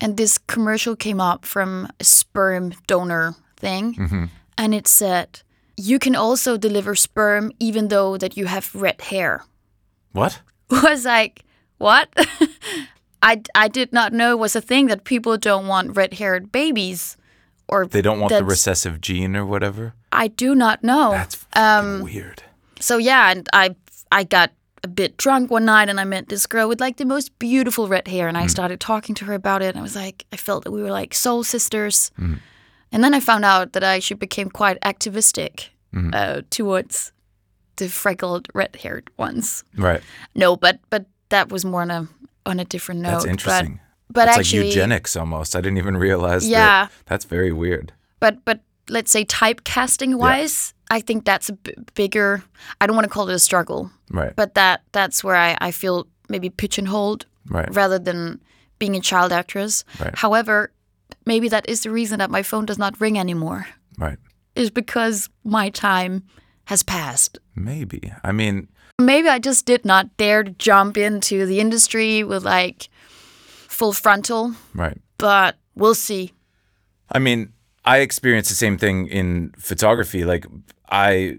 [0.00, 4.24] and this commercial came up from a sperm donor thing, mm-hmm.
[4.58, 5.42] and it said.
[5.76, 9.44] You can also deliver sperm even though that you have red hair
[10.12, 10.40] what?
[10.70, 11.44] was like,
[11.78, 12.08] what?
[13.22, 17.16] I, I did not know was a thing that people don't want red haired babies.
[17.68, 19.94] Or They don't want the recessive gene or whatever.
[20.10, 21.12] I do not know.
[21.12, 22.42] That's um, fucking weird.
[22.80, 23.74] so yeah, and I
[24.10, 24.50] I got
[24.82, 27.88] a bit drunk one night and I met this girl with like the most beautiful
[27.88, 28.50] red hair and I mm.
[28.50, 30.90] started talking to her about it and I was like I felt that we were
[30.90, 32.10] like soul sisters.
[32.20, 32.40] Mm.
[32.92, 35.70] And then I found out that I actually became quite activistic
[36.12, 37.12] uh, towards
[37.76, 39.64] the freckled red haired ones.
[39.76, 40.02] Right.
[40.34, 42.08] No, but but that was more on a
[42.46, 43.10] on a different note.
[43.10, 43.80] That's but- interesting.
[44.14, 45.56] But, It's actually, like eugenics almost.
[45.56, 46.58] I didn't even realize Yeah.
[46.84, 46.92] that.
[47.06, 47.92] That's very weird.
[48.20, 52.42] but but let's say typecasting wise, I think that's a b- bigger.
[52.80, 54.36] I don't want to call it a struggle, Right.
[54.36, 57.74] but that that's where I, I feel maybe pigeonholed right.
[57.74, 58.40] rather than
[58.78, 59.84] being a child actress.
[59.98, 60.14] Right.
[60.18, 60.72] However,
[61.26, 63.66] maybe that is the reason that my phone does not ring anymore.
[63.98, 64.18] Right.
[64.54, 66.24] Is because my time
[66.66, 67.38] has passed.
[67.54, 68.12] Maybe.
[68.22, 72.88] I mean, Maybe I just did not dare to jump into the industry with like
[73.68, 75.00] full frontal, right.
[75.18, 76.32] but we'll see.
[77.10, 77.52] I mean,
[77.84, 80.24] I experienced the same thing in photography.
[80.24, 80.46] Like,
[80.90, 81.38] I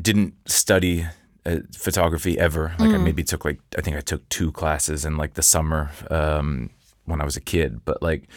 [0.00, 1.06] didn't study
[1.46, 2.74] uh, photography ever.
[2.78, 5.90] Like, I maybe took like I think I took two classes in like the summer
[6.10, 6.70] um,
[7.04, 7.84] when I was a kid.
[7.84, 8.28] But like,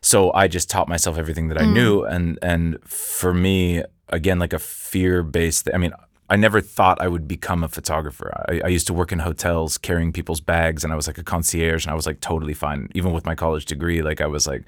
[0.00, 4.52] so I just taught myself everything that I knew, and and for me, again, like
[4.52, 5.68] a fear based.
[5.72, 5.92] I mean.
[6.32, 8.32] I never thought I would become a photographer.
[8.48, 11.24] I, I used to work in hotels carrying people's bags, and I was like a
[11.24, 12.88] concierge, and I was like totally fine.
[12.94, 14.62] Even with my college degree, like I was like,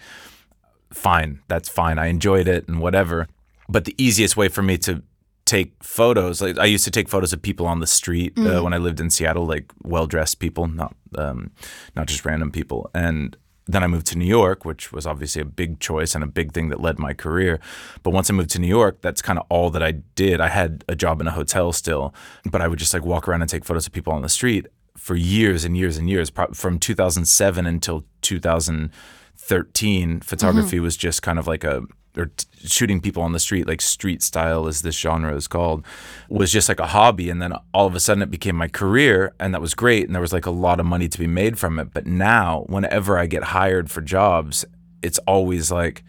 [0.93, 1.99] fine, that's fine.
[1.99, 3.29] I enjoyed it and whatever.
[3.69, 5.03] But the easiest way for me to
[5.45, 8.73] take photos, like I used to take photos of people on the street uh, when
[8.73, 11.51] I lived in Seattle, like well dressed people, not um,
[11.97, 12.91] not just random people.
[12.95, 16.27] And then I moved to New York, which was obviously a big choice and a
[16.27, 17.61] big thing that led my career.
[18.03, 20.41] But once I moved to New York, that's kind of all that I did.
[20.41, 22.13] I had a job in a hotel still,
[22.51, 24.67] but I would just like walk around and take photos of people on the street
[24.97, 26.31] for years and years and years.
[26.55, 30.85] From 2007 until 2013, photography mm-hmm.
[30.85, 31.83] was just kind of like a
[32.17, 35.85] or t- shooting people on the street, like street style, as this genre is called,
[36.29, 37.31] was just like a hobby.
[37.31, 40.05] And then all of a sudden, it became my career, and that was great.
[40.07, 41.93] And there was like a lot of money to be made from it.
[41.95, 44.65] But now, whenever I get hired for jobs,
[45.03, 46.05] it's always like,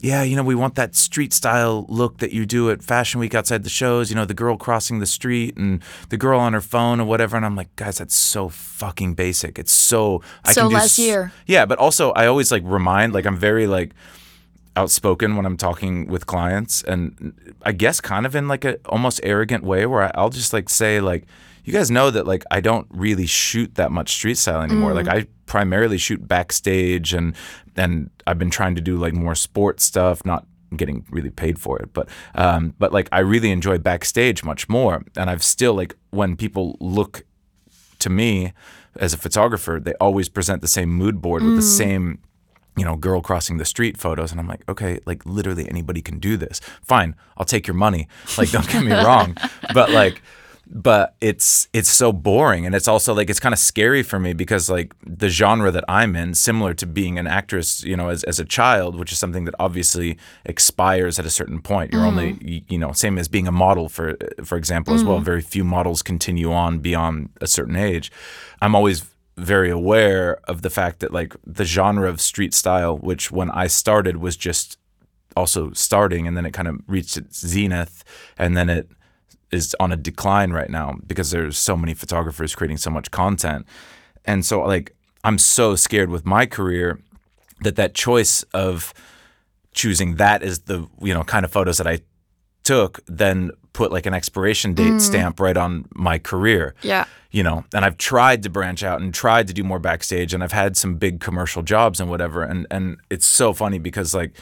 [0.00, 3.34] yeah, you know, we want that street style look that you do at Fashion Week
[3.34, 4.10] outside the shows.
[4.10, 7.36] You know, the girl crossing the street and the girl on her phone or whatever.
[7.36, 9.58] And I'm like, guys, that's so fucking basic.
[9.58, 11.32] It's so I So can do last s- year.
[11.46, 13.90] Yeah, but also I always like remind, like I'm very like
[14.78, 19.20] outspoken when I'm talking with clients, and I guess kind of in like a almost
[19.24, 21.24] arrogant way where I'll just like say like,
[21.64, 24.94] you guys know that like I don't really shoot that much street style anymore.
[24.94, 27.34] Like I primarily shoot backstage, and
[27.76, 31.78] and I've been trying to do like more sports stuff, not getting really paid for
[31.80, 31.92] it.
[31.92, 36.36] But um, but like I really enjoy backstage much more, and I've still like when
[36.36, 37.24] people look
[37.98, 38.52] to me
[38.96, 42.20] as a photographer, they always present the same mood board with the same
[42.78, 44.30] you know, girl crossing the street photos.
[44.30, 46.60] And I'm like, okay, like literally anybody can do this.
[46.82, 48.08] Fine, I'll take your money.
[48.36, 49.36] Like, don't get me wrong.
[49.74, 50.22] But like,
[50.70, 54.34] but it's it's so boring and it's also like it's kind of scary for me
[54.34, 58.22] because like the genre that I'm in similar to being an actress you know as,
[58.24, 62.34] as a child which is something that obviously expires at a certain point you're only
[62.34, 62.48] mm-hmm.
[62.48, 65.24] you, you know same as being a model for for example as well mm-hmm.
[65.24, 68.12] very few models continue on beyond a certain age
[68.60, 69.04] I'm always
[69.38, 73.66] very aware of the fact that like the genre of street style which when I
[73.66, 74.78] started was just
[75.36, 78.04] also starting and then it kind of reached its zenith
[78.36, 78.88] and then it
[79.50, 83.66] is on a decline right now because there's so many photographers creating so much content.
[84.24, 86.98] And so like i'm so scared with my career
[87.60, 88.94] that that choice of
[89.72, 92.00] choosing that as the you know kind of photos that i
[92.64, 95.00] took then put like an expiration date mm.
[95.00, 97.04] stamp right on my career Yeah.
[97.30, 100.42] you know and i've tried to branch out and tried to do more backstage and
[100.42, 104.32] i've had some big commercial jobs and whatever and and it's so funny because like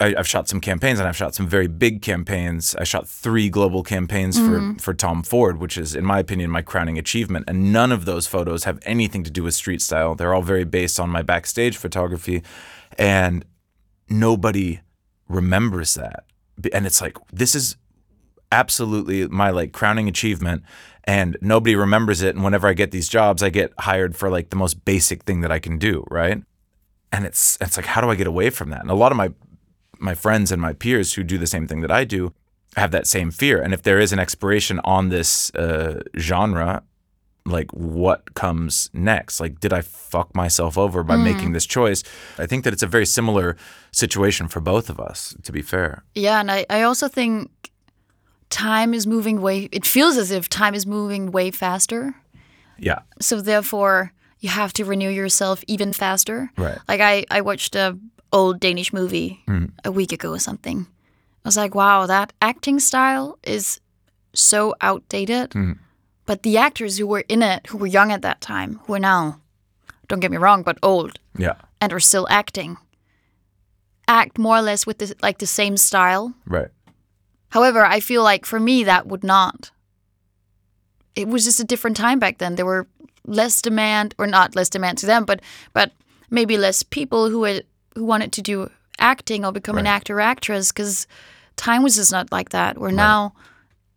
[0.00, 2.74] I, I've shot some campaigns and I've shot some very big campaigns.
[2.74, 4.80] I shot three global campaigns for mm.
[4.80, 7.44] for Tom Ford, which is, in my opinion, my crowning achievement.
[7.48, 10.14] And none of those photos have anything to do with street style.
[10.14, 12.42] They're all very based on my backstage photography,
[12.96, 13.44] and
[14.08, 14.80] nobody
[15.28, 16.24] remembers that.
[16.72, 17.76] And it's like this is
[18.52, 20.62] absolutely my like crowning achievement
[21.04, 24.50] and nobody remembers it and whenever i get these jobs i get hired for like
[24.50, 26.42] the most basic thing that i can do right?
[27.12, 28.82] And it's it's like how do i get away from that?
[28.82, 29.32] And a lot of my
[29.98, 32.32] my friends and my peers who do the same thing that i do
[32.76, 36.82] have that same fear and if there is an expiration on this uh, genre
[37.46, 39.40] like what comes next?
[39.40, 42.02] Like did i fuck myself over by making this choice?
[42.38, 43.56] I think that it's a very similar
[43.92, 46.04] situation for both of us to be fair.
[46.14, 47.50] Yeah, and I, I also think
[48.50, 49.68] time is moving way.
[49.72, 52.14] It feels as if time is moving way faster.
[52.78, 56.50] yeah So therefore, you have to renew yourself even faster.
[56.56, 56.78] Right.
[56.88, 57.98] Like I, I watched a
[58.32, 59.66] old Danish movie hmm.
[59.84, 60.86] a week ago or something.
[61.44, 63.80] I was like, wow, that acting style is
[64.34, 65.52] so outdated.
[65.52, 65.72] Hmm.
[66.26, 69.00] But the actors who were in it, who were young at that time, who are
[69.00, 69.40] now,
[70.06, 72.76] don't get me wrong, but old yeah and are still acting,
[74.06, 76.34] act more or less with the, like the same style.
[76.46, 76.68] right
[77.50, 79.70] However, I feel like for me that would not.
[81.14, 82.54] It was just a different time back then.
[82.54, 82.86] There were
[83.26, 85.40] less demand, or not less demand to them, but
[85.72, 85.92] but
[86.30, 87.62] maybe less people who were,
[87.94, 91.06] who wanted to do acting or become an actor or actress because
[91.56, 92.78] time was just not like that.
[92.78, 93.34] Where now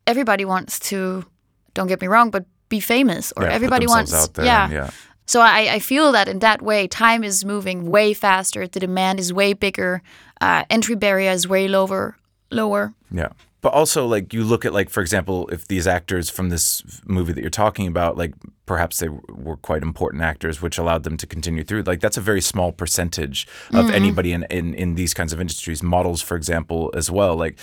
[0.08, 1.26] everybody wants to.
[1.74, 4.12] Don't get me wrong, but be famous, or Yeah, everybody wants.
[4.38, 4.70] yeah.
[4.70, 4.90] yeah
[5.26, 8.68] So I, I feel that in that way, time is moving way faster.
[8.68, 10.02] The demand is way bigger.
[10.42, 12.16] Uh, entry barrier is way lower.
[12.52, 12.94] Lower.
[13.14, 13.30] Yeah.
[13.62, 17.32] But also, like, you look at, like, for example, if these actors from this movie
[17.32, 18.34] that you're talking about, like,
[18.66, 21.84] perhaps they were quite important actors, which allowed them to continue through.
[21.84, 23.94] Like, that's a very small percentage of mm-hmm.
[23.94, 25.82] anybody in, in, in these kinds of industries.
[25.82, 27.58] Models, for example, as well, like,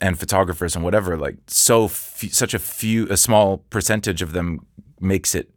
[0.00, 1.18] and photographers and whatever.
[1.18, 4.64] Like, so f- such a few, a small percentage of them
[5.00, 5.50] makes it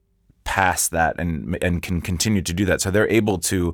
[0.43, 2.79] past that and and can continue to do that.
[2.79, 3.73] So they're able to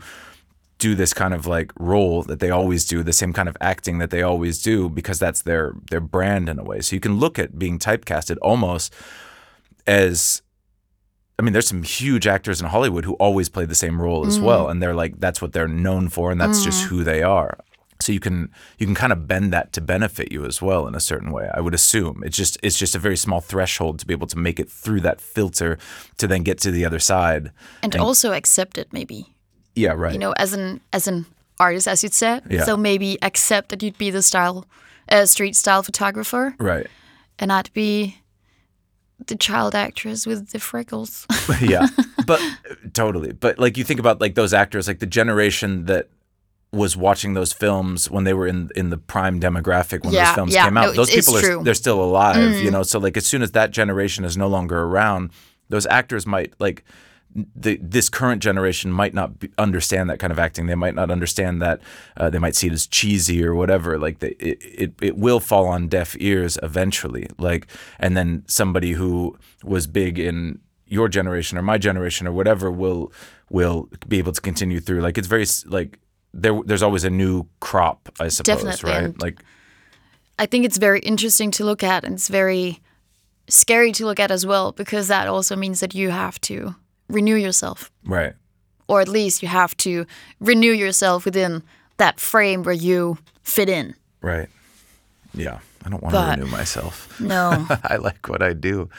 [0.84, 4.00] do this kind of like role that they always do, the same kind of acting
[4.00, 6.82] that they always do, because that's their their brand in a way.
[6.82, 8.94] So you can look at being typecasted almost
[9.88, 10.42] as
[11.40, 14.38] I mean, there's some huge actors in Hollywood who always play the same role as
[14.38, 14.44] mm.
[14.44, 16.88] well, and they're like that's what they're known for, and that's just mm.
[16.90, 17.58] who they are.
[18.02, 20.96] So you can you can kind of bend that to benefit you as well in
[20.96, 21.50] a certain way.
[21.54, 24.38] I would assume it's just it's just a very small threshold to be able to
[24.38, 25.78] make it through that filter
[26.18, 27.52] to then get to the other side.
[27.82, 29.34] and also accept it maybe
[29.76, 30.14] Yeah, right.
[30.14, 31.26] you know as an as an
[31.60, 32.42] artist as you'd say.
[32.50, 32.64] Yeah.
[32.64, 34.66] so maybe accept that you'd be the style
[35.10, 36.88] uh, street style photographer right.
[37.40, 38.18] And I'd be
[39.28, 41.26] the child actress with the freckles
[41.62, 41.88] yeah
[42.26, 42.42] but
[42.94, 46.10] totally but like you think about like those actors like the generation that
[46.72, 50.36] was watching those films when they were in in the prime demographic when Yeah, those
[50.36, 51.60] films yeah, came out no, those people are true.
[51.60, 51.64] Mm.
[51.64, 54.80] they're still alive you know so like as soon as that generation is no longer
[54.82, 55.30] around
[55.70, 56.84] those actors might like
[57.56, 60.68] the, this current generation might not be, understand that kind of acting.
[60.68, 61.82] They might not understand that.
[62.18, 63.98] Uh, they might see it as cheesy or whatever.
[63.98, 67.28] Like they, it, it, it will fall on deaf ears eventually.
[67.38, 67.68] Like,
[68.00, 73.12] and then somebody who was big in your generation or my generation or whatever will
[73.50, 75.02] will be able to continue through.
[75.02, 76.00] Like it's very like
[76.34, 76.60] there.
[76.66, 78.62] There's always a new crop, I suppose.
[78.64, 79.04] Definitely, right?
[79.06, 79.40] and- Like
[80.40, 82.80] i think it's very interesting to look at and it's very
[83.48, 86.74] scary to look at as well because that also means that you have to
[87.14, 88.34] renew yourself right.
[88.88, 90.06] or at least you have to
[90.40, 91.64] renew yourself within
[91.98, 93.96] that frame where you fit in.
[94.22, 94.50] Right.
[95.34, 95.60] Yeah.
[95.86, 97.20] I don't want to renew myself.
[97.20, 97.68] No.
[97.84, 98.90] I like what I do.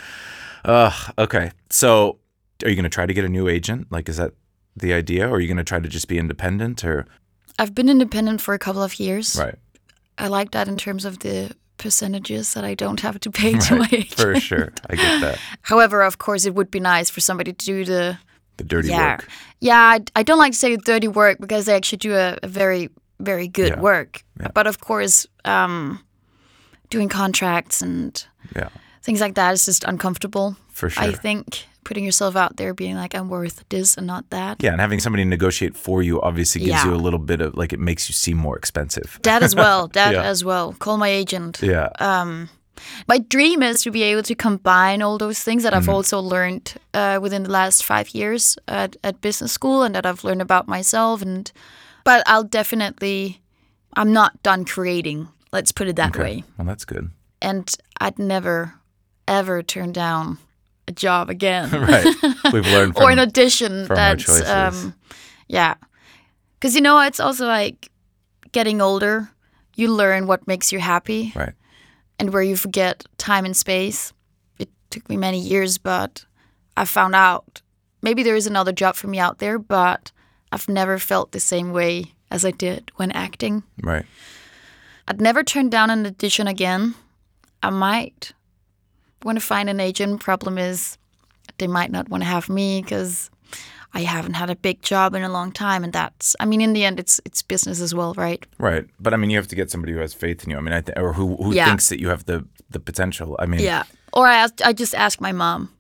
[0.65, 1.51] Uh, okay.
[1.71, 2.19] So,
[2.63, 3.91] are you going to try to get a new agent?
[3.91, 4.33] Like, is that
[4.77, 5.29] the idea?
[5.29, 6.85] Or are you going to try to just be independent?
[6.85, 7.07] Or,
[7.59, 9.37] I've been independent for a couple of years.
[9.37, 9.57] right.
[10.17, 11.51] I like that in terms of the
[11.85, 14.21] percentages that I don't have to pay to my agent.
[14.21, 14.73] For sure.
[14.91, 15.39] I get that.
[15.71, 18.19] However, of course, it would be nice for somebody to do the
[18.57, 19.29] The dirty yeah, work.
[19.61, 19.79] yeah.
[19.95, 22.89] I, I don't like to say dirty work because they actually do a, a very,
[23.21, 23.81] very good Yeah.
[23.81, 24.25] work.
[24.41, 24.49] Yeah.
[24.55, 25.99] But of course, um,
[26.91, 28.27] doing contracts and
[28.57, 28.69] Yeah.
[29.03, 30.57] things like that is just uncomfortable.
[30.73, 31.05] For sure.
[31.05, 34.63] I think putting yourself out there, being like, I'm worth this and not that.
[34.63, 34.73] Yeah.
[34.73, 36.87] And having somebody negotiate for you obviously gives Yeah.
[36.87, 39.19] you a little bit of, like, it makes you seem more expensive.
[39.23, 39.89] That as well.
[39.93, 40.23] That Yeah.
[40.23, 40.73] as well.
[40.79, 41.61] Call my agent.
[41.63, 41.89] Yeah.
[42.01, 42.49] Um,
[43.09, 46.75] my dream is to be able to combine all those things that I've also learned
[46.93, 50.67] uh, within the last five years at, at business school and that I've learned about
[50.67, 51.23] myself.
[51.23, 51.51] And
[52.05, 53.41] but I'll definitely,
[53.97, 55.29] I'm not done creating.
[55.53, 56.43] Let's put it that way.
[56.59, 57.11] Well, that's good.
[57.41, 57.71] And
[58.01, 58.75] I'd never,
[59.29, 60.39] ever turn down
[60.89, 61.71] a job again.
[61.81, 62.05] Right.
[62.53, 64.95] We've learned from, or an audition that's um
[65.49, 65.75] yeah
[66.59, 67.91] because you know it's also like
[68.53, 69.31] getting older
[69.77, 71.53] you learn what makes you happy right.
[72.19, 74.13] and where you forget time and space
[74.59, 76.25] it took me many years but
[76.77, 77.61] i found out
[78.01, 80.13] maybe there is another job for me out there but
[80.53, 84.07] i've never felt the same way as i did when acting Right.
[85.09, 86.95] i'd never turn down an audition again
[87.63, 88.33] i might
[89.25, 90.99] want to find an agent problem is
[91.59, 93.31] they might not want to have me because
[93.93, 96.35] I haven't had a big job in a long time, and that's.
[96.41, 98.45] I mean, in the end, it's it's business as well, right?
[98.59, 98.87] Right.
[99.01, 100.57] But I mean, you have to get somebody who has faith in you.
[100.57, 101.67] I mean, I th- or who, who Yeah.
[101.67, 103.37] thinks that you have the, the potential.
[103.39, 103.85] I mean, Yeah.
[104.13, 105.71] Or I asked, I just asked my mom.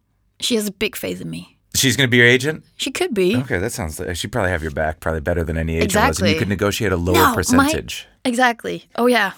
[0.41, 1.59] She has a big faith in me.
[1.75, 2.65] she's going to be your agent?
[2.77, 3.37] She could be.
[3.37, 5.95] Okay, that sounds like she'd probably have your back probably better than any agent was.
[5.95, 6.33] And Exactly.
[6.33, 8.07] you could negotiate a lower No, my- percentage.
[8.25, 8.85] Exactly.
[8.97, 9.33] Oh yeah,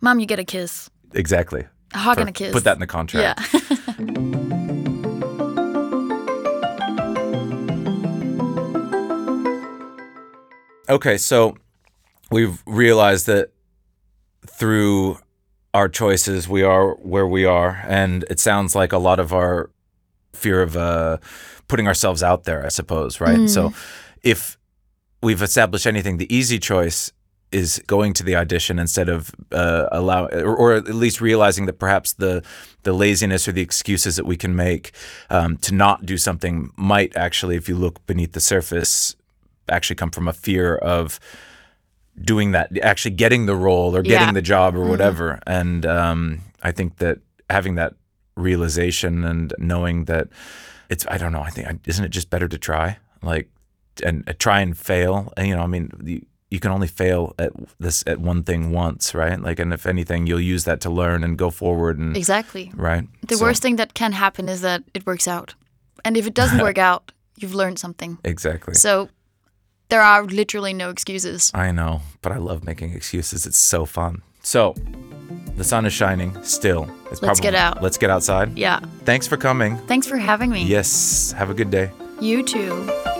[0.00, 1.64] mom, you get a kiss, Exactly.
[1.94, 2.52] For- a kiss.
[2.52, 3.40] Put that in the contract.
[3.52, 3.60] Yeah.
[10.88, 11.56] Okay, so
[12.30, 13.50] we've realized that
[14.46, 15.18] through
[15.72, 19.70] our choices, we are where we are, and it sounds like a lot of our
[20.34, 21.18] fear of uh,
[21.68, 23.48] putting ourselves out there, I suppose, right?
[23.48, 23.72] So,
[24.22, 24.58] if
[25.22, 27.12] we've established anything, the easy choice
[27.54, 31.78] is going to the audition instead of uh, allow, or, or at least realizing that
[31.78, 32.42] perhaps the
[32.82, 34.92] the laziness or the excuses that we can make
[35.30, 39.16] um, to not do something might actually, if you look beneath the surface,
[39.68, 41.18] actually come from a fear of
[42.20, 44.32] doing that, actually getting the role or getting Yeah.
[44.40, 45.40] the job or whatever.
[45.46, 47.94] And um, I think that having that
[48.36, 50.28] realization and knowing that
[50.90, 52.98] it's, I don't know, I think, isn't it just better to try?
[53.22, 53.48] Like,
[54.04, 55.32] and uh, try and fail.
[55.36, 57.52] And, you know, I mean, you, you can only fail at
[57.84, 59.38] this at one thing once, right?
[59.48, 62.70] Like, and if anything, you'll use that to learn and go forward and Exactly.
[62.76, 63.04] right.
[63.28, 65.54] The So- worst thing that can happen is that it works out,
[66.04, 68.18] and if it doesn't work out, you've learned something.
[68.24, 68.74] exactly.
[68.74, 69.08] So
[69.88, 71.50] there are literally no excuses.
[71.54, 73.46] I know, but I love making excuses.
[73.46, 74.22] It's so fun.
[74.42, 74.74] So,
[75.56, 76.88] the sun is shining still.
[77.10, 77.82] It's Let's get out.
[77.82, 78.58] Let's get outside.
[78.58, 78.80] Yeah.
[79.04, 79.78] Thanks for coming.
[79.86, 80.62] Thanks for having me.
[80.64, 81.32] Yes.
[81.38, 81.90] Have a good day.
[82.20, 83.13] You too.